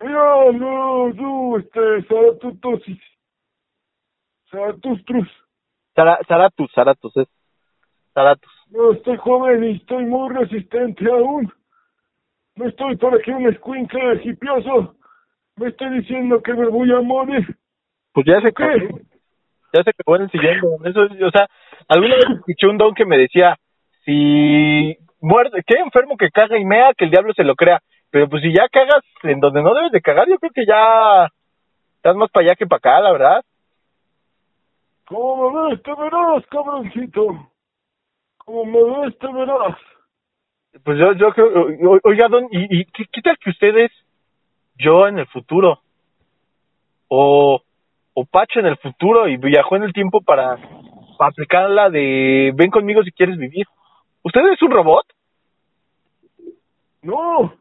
[0.00, 3.00] Mira, no, tú, este, Saratutosis.
[4.50, 5.28] Saratustrus.
[5.94, 7.28] Sara, Saratus, Saratus, es
[8.70, 11.52] No, estoy joven y estoy muy resistente aún.
[12.56, 14.94] No estoy para que un escuincle hipioso
[15.56, 17.56] me estoy diciendo que me voy a morir.
[18.12, 18.88] Pues ya se ¿Qué?
[19.74, 20.66] Ya se quedó en el siguiente.
[20.84, 21.48] Eso, o sea,
[21.88, 23.56] alguna vez escuché un don que me decía,
[24.04, 27.80] si muerde, qué enfermo que caga y mea, que el diablo se lo crea.
[28.10, 31.28] Pero pues si ya cagas en donde no debes de cagar, yo creo que ya
[31.96, 33.42] estás más para allá que para acá, la verdad.
[35.06, 35.82] ¿Cómo ves?
[35.82, 37.51] Te verás, cabroncito.
[38.52, 39.78] ¿Cómo me verás.
[40.84, 43.90] Pues yo, yo creo, oiga, don, ¿y, y qué, qué tal que ustedes
[44.76, 45.80] yo en el futuro.
[47.08, 47.62] O,
[48.12, 50.56] o Pacho en el futuro y viajó en el tiempo para,
[51.16, 53.66] para aplicar la de ven conmigo si quieres vivir.
[54.22, 55.06] ¿Usted es un robot?
[57.00, 57.54] No,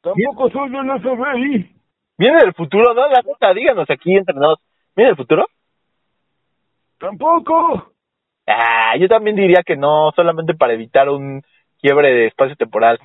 [0.00, 1.76] tampoco soy del FBI.
[2.18, 2.92] ¿Viene del futuro?
[2.92, 4.66] No, la puta, díganos aquí entre nosotros.
[4.96, 5.46] ¿Viene del futuro?
[6.98, 7.91] Tampoco.
[8.46, 11.42] Ah, yo también diría que no, solamente para evitar un
[11.80, 12.98] quiebre de espacio temporal.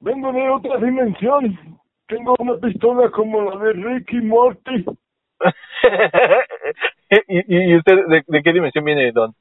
[0.00, 1.80] Vengo de otra dimensión.
[2.06, 4.84] Tengo una pistola como la de Ricky Morty.
[7.28, 9.34] ¿Y, ¿Y usted de, de, qué dimensión viene, Don?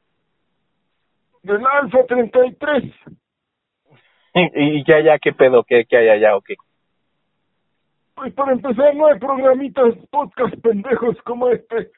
[1.43, 2.83] Del Alfa 33.
[4.33, 5.19] ¿Y, y qué allá?
[5.19, 5.63] ¿Qué pedo?
[5.63, 6.55] ¿Qué, qué hay allá o qué?
[8.15, 11.91] Pues para empezar, no hay programitas, podcast pendejos como este.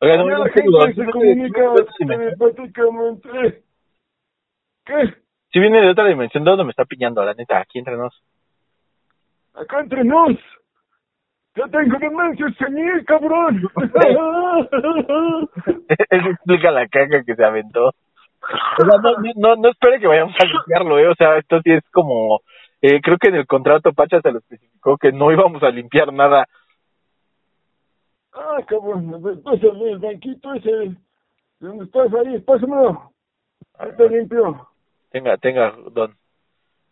[0.00, 3.62] Oiga, no, la gente se comunica telepáticamente.
[4.84, 5.14] ¿Qué?
[5.52, 7.58] Si viene de otra dimensión, ¿de dónde me está piñando, la neta?
[7.58, 8.14] Aquí entre nos.
[9.54, 10.36] Acá entre nos.
[11.54, 13.62] Ya tengo demencia senil, cabrón.
[15.88, 17.86] Eso explica la caca que se aventó.
[17.86, 21.08] O sea, no, no, no espere que vayamos a limpiarlo, ¿eh?
[21.08, 22.40] O sea, esto sí es como...
[22.82, 26.12] Eh, creo que en el contrato Pacha se lo especificó que no íbamos a limpiar
[26.12, 26.46] nada.
[28.36, 30.96] Ah, cabrón, pásame el banquito ese.
[31.58, 32.38] ¿Dónde estás ahí?
[32.40, 33.10] Pásamelo.
[33.78, 34.68] Ahí te limpio.
[35.10, 36.14] Tenga, tenga, don.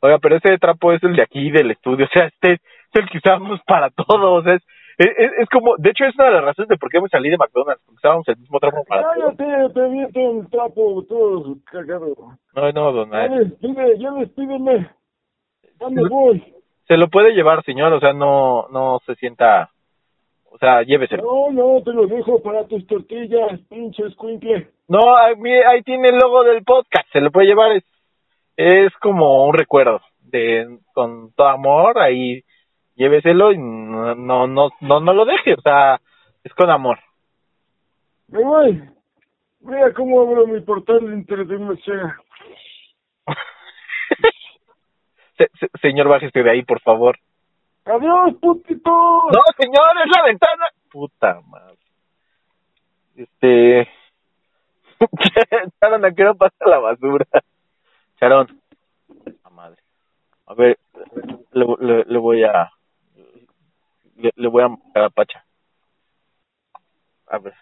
[0.01, 2.61] Oiga, pero ese trapo es el de aquí del estudio, o sea, este es
[2.92, 4.62] el que usamos para todo, o sea, es,
[4.99, 7.30] es, es como, de hecho es una de las razones de por qué me salí
[7.30, 9.70] de McDonald's, porque usábamos el mismo trapo para Cállate, todo.
[9.70, 12.14] te viento el trapo, todo cagado.
[12.55, 13.11] No, no, don.
[13.11, 14.90] Ya despide, ya despídeme.
[15.78, 16.55] ¿Dónde voy?
[16.86, 19.70] Se lo puede llevar, señor, o sea, no, no se sienta,
[20.55, 21.24] o sea, lléveselo.
[21.24, 24.68] No, no, te lo dejo para tus tortillas, pinches cuincle.
[24.88, 25.34] No, ahí,
[25.68, 27.84] ahí tiene el logo del podcast, se lo puede llevar, es
[28.57, 32.42] es como un recuerdo de con todo amor ahí
[32.94, 36.00] lléveselo y no no no no, no lo deje o sea
[36.42, 36.98] es con amor
[38.28, 38.82] me voy
[39.61, 42.14] mira cómo abro mi portal de interdimensional
[45.38, 47.18] se, se, señor bájese de ahí por favor
[47.87, 51.78] adiós putito no señor es la ventana puta madre
[53.16, 53.89] este
[55.80, 57.26] ya no quiero pasar la basura
[58.20, 58.47] Sharon.
[59.43, 59.82] A madre.
[60.47, 60.78] A ver,
[61.53, 62.70] le, le, le voy a...
[64.16, 65.45] Le, le voy a a Pacha.
[67.26, 67.55] A ver.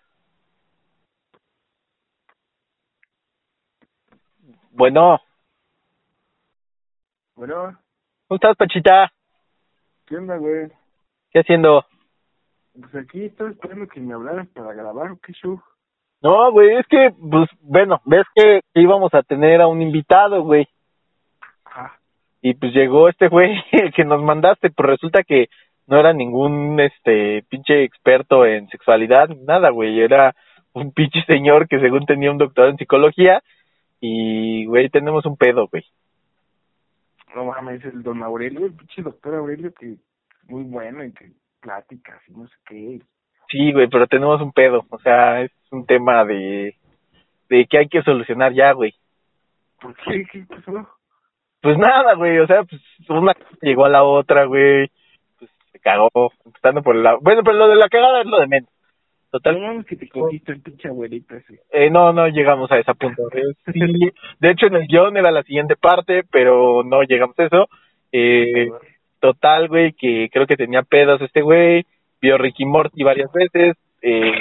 [4.70, 5.20] Bueno,
[7.34, 7.78] Bueno,
[8.28, 9.12] ¿cómo estás, Pachita?
[10.12, 10.68] ¿Qué onda, güey?
[11.30, 11.86] ¿Qué haciendo?
[12.78, 15.58] Pues aquí estaba esperando que me hablaran para grabar, ¿o qué show?
[16.20, 20.68] No, güey, es que, pues, bueno, ves que íbamos a tener a un invitado, güey.
[21.64, 21.92] Ah,
[22.42, 23.54] Y pues llegó este güey
[23.96, 25.46] que nos mandaste, pues resulta que
[25.86, 29.98] no era ningún, este, pinche experto en sexualidad, nada, güey.
[29.98, 30.34] Era
[30.74, 33.42] un pinche señor que según tenía un doctorado en psicología
[33.98, 35.84] y, güey, tenemos un pedo, güey.
[37.34, 39.98] No mames, el don Aurelio, el pinche doctor Aurelio, que es
[40.48, 43.00] muy bueno y que pláticas y no sé qué.
[43.48, 44.84] Sí, güey, pero tenemos un pedo.
[44.90, 46.76] O sea, es un tema de,
[47.48, 48.94] de que hay que solucionar ya, güey.
[49.80, 50.24] ¿Por qué?
[50.30, 50.88] ¿Qué pasó?
[51.60, 54.90] Pues nada, güey, o sea, pues una cosa llegó a la otra, güey.
[55.38, 57.18] Pues se cagó, empezando por el lado.
[57.20, 58.71] Bueno, pero lo de la cagada es lo de menos.
[59.32, 61.58] Total, que te cogiste el pinche abuelito ese.
[61.70, 63.22] eh, no, no llegamos a ese punto.
[63.72, 63.80] Sí,
[64.40, 67.68] de hecho, en el guion era la siguiente parte, pero no llegamos a eso.
[68.12, 68.68] Eh,
[69.20, 71.86] total, güey, que creo que tenía pedos este güey.
[72.20, 73.74] Vio Ricky Morty varias veces.
[74.02, 74.32] Eh,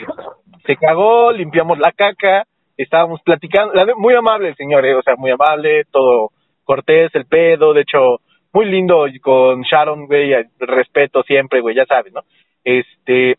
[0.65, 2.43] se cagó, limpiamos la caca.
[2.75, 3.73] Estábamos platicando.
[3.73, 6.31] La, muy amable el señor, eh, o sea, muy amable, todo
[6.65, 7.73] cortés, el pedo.
[7.73, 8.19] De hecho,
[8.51, 12.23] muy lindo y con Sharon, güey, respeto siempre, güey, ya sabes, ¿no?
[12.65, 13.37] Este,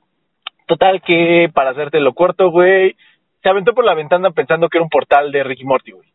[0.66, 2.96] total que para hacértelo corto, güey,
[3.42, 6.08] se aventó por la ventana pensando que era un portal de Ricky Morty, güey.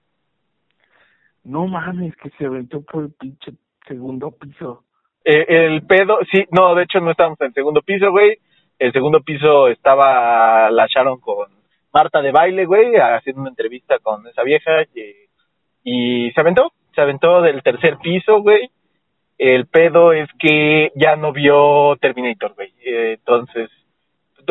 [1.44, 3.54] No mames, que se aventó por el pinche
[3.88, 4.84] segundo piso.
[5.24, 8.38] Eh, el pedo, sí, no, de hecho no estábamos en el segundo piso, güey.
[8.80, 11.48] El segundo piso estaba la Sharon con
[11.94, 17.02] Marta de baile, güey, haciendo una entrevista con esa vieja y, y se aventó, se
[17.02, 18.70] aventó del tercer piso, güey.
[19.38, 22.74] El pedo es que ya no vio Terminator, güey.
[22.86, 23.70] Eh, entonces,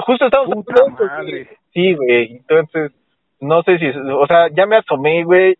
[0.05, 1.49] justo estábamos Puta madre.
[1.72, 2.36] Sí, güey.
[2.36, 2.92] Entonces,
[3.40, 5.57] no sé si, o sea, ya me asomé, güey.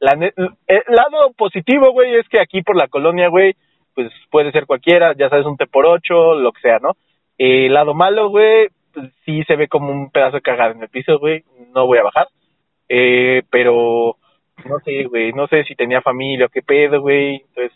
[0.00, 3.54] La el lado positivo, güey, es que aquí por la colonia, güey,
[3.94, 6.92] pues puede ser cualquiera, ya sabes, un T por ocho, lo que sea, ¿no?
[7.36, 10.82] Eh, El lado malo, güey, pues sí se ve como un pedazo de cagada en
[10.82, 11.44] el piso, güey.
[11.74, 12.28] No voy a bajar.
[12.88, 14.16] Eh, pero
[14.64, 17.42] no sé, güey, no sé si tenía familia o qué pedo, güey.
[17.48, 17.72] Entonces,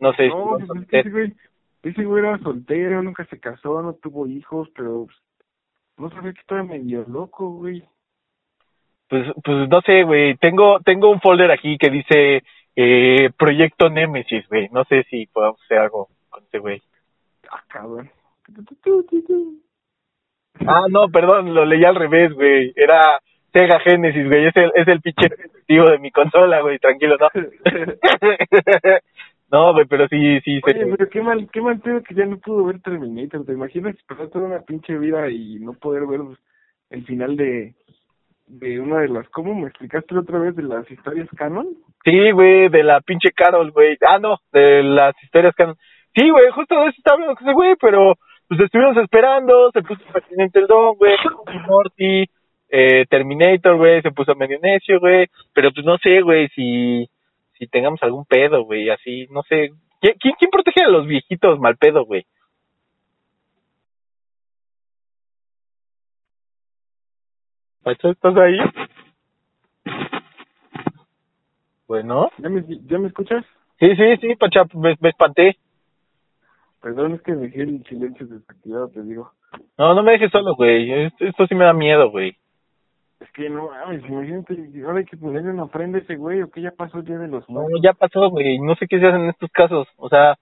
[0.00, 0.28] no sé.
[0.28, 1.32] No, pues es que ese güey,
[1.82, 5.16] ese güey era soltero, nunca se casó, no tuvo hijos, pero pues,
[5.98, 7.82] no sabía que estaba medio loco, güey.
[9.08, 10.36] Pues, pues no sé, güey.
[10.36, 12.42] Tengo, tengo un folder aquí que dice
[12.76, 14.68] eh, Proyecto Némesis, güey.
[14.70, 16.82] No sé si podemos hacer algo con ese güey.
[17.50, 18.10] Ah, cabrón.
[20.66, 22.72] Ah, no, perdón, lo leí al revés, güey.
[22.76, 23.20] Era
[23.52, 24.46] Sega Genesis, güey.
[24.46, 25.28] Es el, es el pinche
[25.68, 26.78] de mi consola, güey.
[26.78, 27.28] Tranquilo, no.
[29.50, 30.60] no, güey, pero sí, sí.
[30.64, 33.44] Oye, se- pero qué mal, qué mal pedo que ya no pudo ver Terminator.
[33.44, 36.20] ¿Te imaginas pasar toda una pinche vida y no poder ver
[36.90, 37.74] el final de,
[38.46, 39.28] de una de las...
[39.30, 41.68] ¿Cómo me explicaste la otra vez de las historias canon?
[42.04, 43.96] Sí, güey, de la pinche Carol, güey.
[44.06, 45.64] Ah, no, de las historias que...
[46.16, 48.14] Sí, güey, justo de eso estaba hablando ese güey, pero
[48.48, 51.14] pues estuvimos esperando, se puso pertinente el don, güey,
[51.68, 52.24] Morty,
[52.70, 57.06] eh, Terminator, güey, se puso medio necio, güey, pero pues no sé, güey, si,
[57.58, 59.70] si tengamos algún pedo, güey, así, no sé.
[60.00, 62.24] ¿Qui- ¿Quién, quién protege a los viejitos mal pedo, güey?
[67.82, 68.58] Pacho, ¿estás ahí?
[71.86, 72.30] Bueno.
[72.38, 73.44] ¿Ya me, ya me escuchas?
[73.78, 75.56] Sí, sí, sí, Pacha, me, me espanté.
[76.82, 79.32] Perdón, es que dejé el silencio desactivado, te digo.
[79.76, 80.92] No, no me dejes solo, güey.
[81.06, 82.36] Esto, esto sí me da miedo, güey.
[83.20, 84.54] Es que no mames, imagínate,
[84.84, 87.18] ahora hay que ponerle una ofrenda a ese güey, o que ya pasó el día
[87.18, 88.58] de los No, ya pasó, güey.
[88.60, 89.88] No sé qué se hace en estos casos.
[89.96, 90.36] O sea,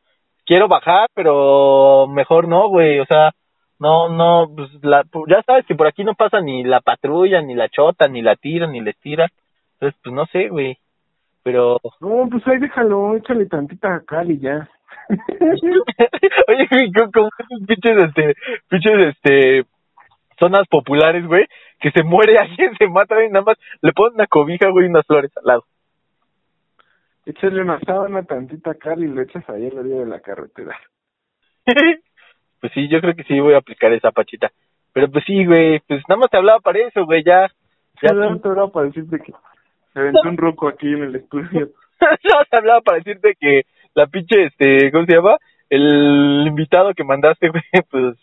[0.45, 3.01] quiero bajar, pero mejor no, güey.
[3.01, 3.33] O sea,
[3.79, 7.55] no, no, pues la, ya sabes que por aquí no pasa ni la patrulla, ni
[7.55, 9.27] la chota, ni la tira, ni les tira.
[9.75, 10.79] Entonces, pues no sé, güey.
[11.43, 14.69] Pero, No, pues ahí déjalo, échale tantita cal y ya.
[16.49, 18.35] oye, güey, como esos pinches, este,
[18.69, 19.65] pinches, este,
[20.39, 21.47] zonas populares, güey,
[21.81, 24.89] que se muere alguien, se mata y nada más le ponen una cobija, güey, y
[24.91, 25.65] unas flores al lado.
[27.27, 30.79] Échale una sábana, tantita cal y lo echas ahí a la orilla de la carretera.
[32.61, 34.51] pues sí, yo creo que sí voy a aplicar esa pachita.
[34.93, 37.49] Pero pues sí, güey, pues nada más te hablaba para eso, güey, ya.
[38.01, 39.33] Ya no te hablaba para decirte que
[39.93, 41.71] se aventó un roco aquí en el estudio.
[42.01, 43.63] ya te hablaba para decirte que
[43.95, 45.37] la pinche, este, ¿cómo se llama?
[45.69, 48.17] El invitado que mandaste, güey, pues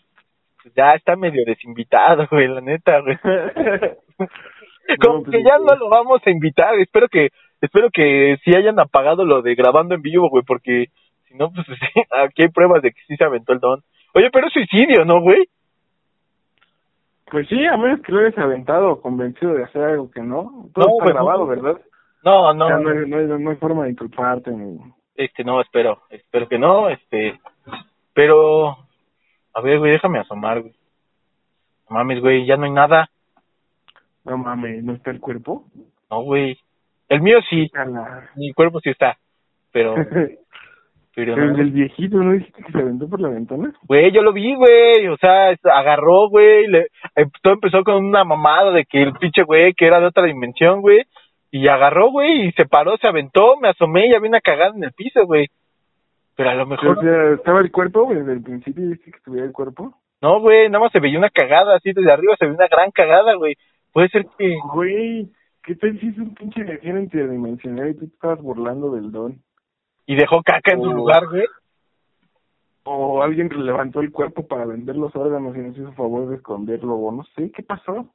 [0.74, 3.16] ya está medio desinvitado, güey, la neta, güey.
[5.00, 7.28] Como No, pues, que ya no lo vamos a invitar, espero que,
[7.60, 10.86] espero que sí hayan apagado lo de grabando en vivo, güey, porque
[11.26, 11.66] si no, pues
[12.24, 13.80] aquí hay pruebas de que sí se aventó el don.
[14.14, 15.48] Oye, pero es suicidio, ¿no, güey?
[17.30, 20.68] Pues sí, a menos que lo hayas aventado convencido de hacer algo que no.
[20.72, 21.46] Todo No, está pues, grabado.
[21.46, 21.80] ¿verdad?
[22.22, 24.50] No, O no, sea, no, hay, no, hay, no hay forma de inculparte.
[24.50, 24.78] Ni...
[25.16, 27.40] este, no, espero, espero que no, este,
[28.12, 28.76] pero,
[29.54, 30.74] a ver, güey, déjame asomar, güey.
[31.88, 33.08] No mames, güey, ya no hay nada.
[34.24, 35.64] No mames, ¿no está el cuerpo?
[36.10, 36.58] No, güey.
[37.08, 37.70] El mío sí,
[38.36, 39.18] mi cuerpo sí está,
[39.70, 39.94] pero,
[41.14, 41.56] pero el no.
[41.58, 43.72] del viejito, ¿no dijiste que se aventó por la ventana?
[43.86, 48.24] Güey, yo lo vi, güey, o sea, agarró, güey, le, eh, todo empezó con una
[48.24, 51.02] mamada de que el pinche güey que era de otra dimensión, güey,
[51.50, 54.82] y agarró, güey, y se paró, se aventó, me asomé y había una cagada en
[54.82, 55.48] el piso, güey.
[56.36, 58.18] Pero a lo O mejor, sea, ¿estaba el cuerpo, güey?
[58.18, 59.94] Desde el principio dijiste que estuviera el cuerpo.
[60.20, 62.90] no, güey, nada más se veía una cagada, así desde arriba se veía una gran
[62.90, 63.56] cagada, güey.
[63.92, 65.28] Puede ser que, Güey,
[65.62, 69.40] ¿qué tal si es un pinche viajero interdimensional y tú te estabas burlando del don?
[70.06, 70.94] y dejó caca en su Oh.
[70.94, 71.44] lugar, güey.
[72.86, 76.94] O alguien levantó el cuerpo para vender los órganos y nos hizo favor de esconderlo,
[76.96, 78.12] o no sé, ¿qué pasó?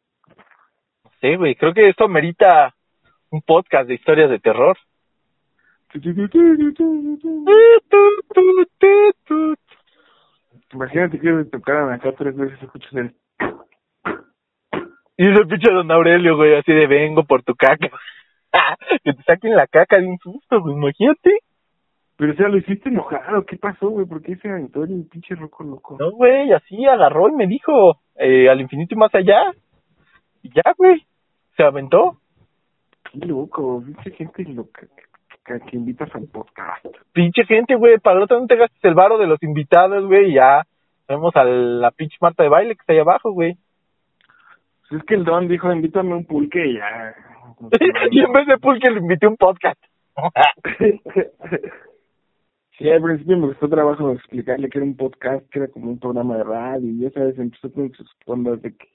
[1.22, 2.76] Sí, güey, creo que esto merita
[3.32, 4.78] un podcast de historias de terror.
[10.71, 13.15] Imagínate que te tocaran acá tres veces, escuchas el...
[15.17, 17.89] Y ese pinche don Aurelio, güey, así de vengo por tu caca.
[19.03, 21.39] que te saquen la caca de un susto, güey, imagínate.
[22.17, 24.05] Pero o sea, lo hiciste enojado, ¿qué pasó, güey?
[24.05, 25.97] ¿Por qué se aventó el pinche roco loco?
[25.99, 29.51] No, güey, así agarró y me dijo, eh, al infinito y más allá.
[30.43, 31.03] Y ya, güey,
[31.57, 32.19] se aventó.
[33.11, 34.87] Qué loco, pinche gente loca
[35.50, 36.86] que, que invitas al podcast.
[37.14, 40.32] Pinche gente, güey, para el otro no te gastes el varo de los invitados, güey,
[40.32, 40.64] y ya.
[41.08, 43.58] Vemos a la pinche Marta de baile que está ahí abajo, güey.
[44.88, 47.16] Pues es que el don dijo, invítame un pulque y ya.
[48.12, 49.82] y en vez de pulque le invité un podcast.
[52.78, 56.00] Sí, al principio me costó trabajo explicarle que era un podcast, que era como un
[56.00, 58.88] programa de radio, y ya sabes, empezó con sus ondas de que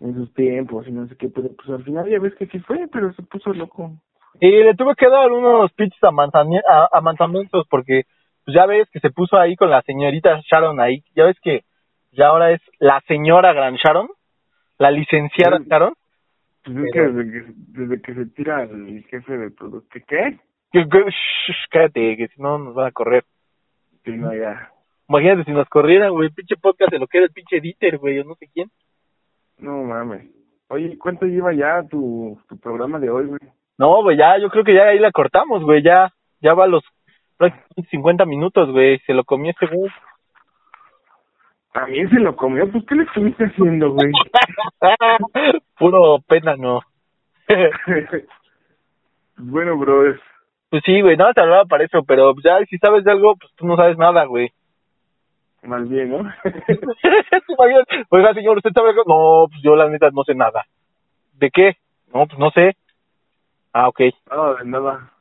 [0.00, 2.60] en sus tiempos y no sé qué, pero pues al final ya ves que sí
[2.60, 3.90] fue, pero se puso loco.
[4.40, 8.04] Y le tuve que dar unos pinches amanzami- a- porque
[8.44, 11.02] pues ya ves que se puso ahí con la señorita Sharon ahí.
[11.14, 11.62] Ya ves que
[12.12, 14.08] ya ahora es la señora Gran Sharon,
[14.78, 15.64] la licenciada Sí.
[15.68, 15.94] Sharon.
[16.64, 20.38] Pues es que desde que, desde que se tira el jefe del producto, ¿qué?
[20.72, 23.24] Que, que- shh, cállate, que si no nos van a correr.
[24.04, 24.70] Sí, no, ya.
[25.08, 28.18] Imagínate si nos corrieran, güey, pinche podcast de lo que era el pinche Dieter, güey,
[28.20, 28.68] o no sé quién.
[29.58, 30.26] No mames.
[30.68, 33.40] Oye, ¿cuánto lleva ya tu, tu programa de hoy, güey?
[33.78, 36.68] No, güey, ya, yo creo que ya ahí la cortamos, güey, ya, ya va a
[36.68, 36.82] los
[37.36, 39.90] prácticamente 50 minutos, güey, se lo comió este güey.
[41.72, 44.10] También se lo comió, pues ¿qué le estuviste haciendo, güey?
[45.78, 46.80] Puro pena, no.
[49.36, 50.20] bueno, bro, es...
[50.70, 53.52] Pues sí, güey, nada te hablaba para eso, pero ya si sabes de algo, pues
[53.54, 54.50] tú no sabes nada, güey.
[55.62, 56.18] Más bien, ¿no?
[58.10, 59.02] Oiga, señor, ¿usted sabe algo?
[59.06, 60.66] No, pues yo la neta no sé nada.
[61.34, 61.76] ¿De qué?
[62.12, 62.76] No, pues no sé.
[63.72, 64.00] Ah, ok.
[64.30, 65.12] no, de nada.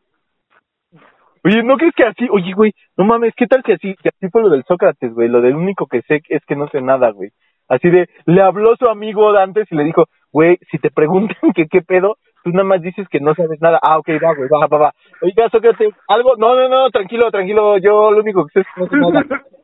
[1.44, 2.28] Oye, ¿no crees que así?
[2.30, 5.30] Oye, güey, no mames, ¿qué tal que así, que así fue lo del Sócrates, güey?
[5.30, 7.30] Lo del único que sé es que no sé nada, güey.
[7.70, 11.68] Así de, le habló su amigo antes y le dijo, güey, si te preguntan que
[11.68, 13.80] qué pedo, tú nada más dices que no sabes nada.
[13.82, 14.94] Ah, ok, va, güey, va, va, va.
[15.22, 18.82] Oiga, Sócrates, algo, no, no, no, tranquilo, tranquilo, yo lo único que sé es que
[18.82, 19.26] no sé nada.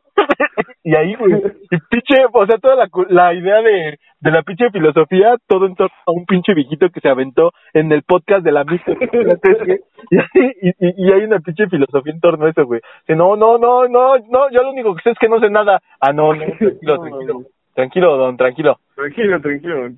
[0.84, 4.70] y ahí, güey, y pinche, o sea, toda la, la idea de, de la pinche
[4.70, 8.52] filosofía, todo en torno a un pinche viejito que se aventó en el podcast de
[8.52, 8.94] la misma.
[10.10, 12.80] y, y, y, y hay una pinche filosofía en torno a eso, güey.
[13.08, 15.80] No, no, no, no, no, yo lo único que sé es que no sé nada.
[16.00, 17.40] Ah, no, no, tranquilo, tranquilo.
[17.74, 18.78] Tranquilo, don, tranquilo.
[18.94, 19.88] Tranquilo, tranquilo.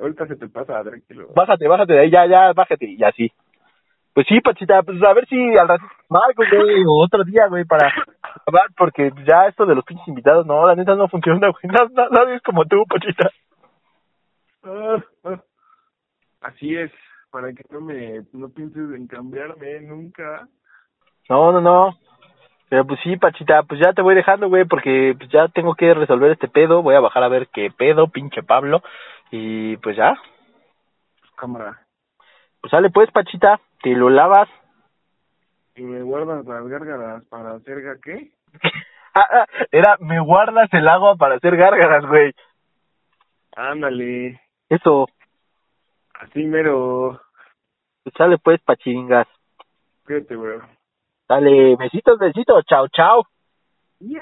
[0.00, 1.28] Ahorita se te pasa, tranquilo.
[1.34, 2.86] Bájate, bájate de ahí, ya, ya, bájate.
[2.86, 3.30] Y así.
[4.16, 7.66] Pues sí, Pachita, pues a ver si al ratito marco, güey, o otro día, güey,
[7.66, 7.88] para
[8.22, 11.64] acabar, porque ya esto de los pinches invitados, no, la neta no funciona, güey.
[11.64, 13.30] Na- na- Nadie es como tú, Pachita.
[14.64, 15.40] Ah, ah.
[16.40, 16.90] Así es,
[17.30, 20.48] para que no me no pienses en cambiarme nunca.
[21.28, 21.98] No, no, no.
[22.70, 25.92] Pero pues sí, Pachita, pues ya te voy dejando, güey, porque pues ya tengo que
[25.92, 26.80] resolver este pedo.
[26.82, 28.82] Voy a bajar a ver qué pedo, pinche Pablo.
[29.30, 30.16] Y pues ya,
[31.36, 31.80] Cámara.
[32.62, 34.48] pues sale pues, Pachita, te lo lavas.
[35.74, 38.32] Y me guardas las gárgaras para hacer qué?
[39.18, 42.34] Ah, ah, Era, me guardas el agua para hacer gárgaras, güey.
[43.56, 44.38] Ándale.
[44.68, 45.06] Eso,
[46.20, 47.18] Así mero.
[48.02, 49.26] pues sale pues, Pachingas.
[50.04, 50.60] Cuídate, bro.
[51.28, 53.22] Dale, besitos, besitos, chao, chao.
[54.00, 54.20] Yeah.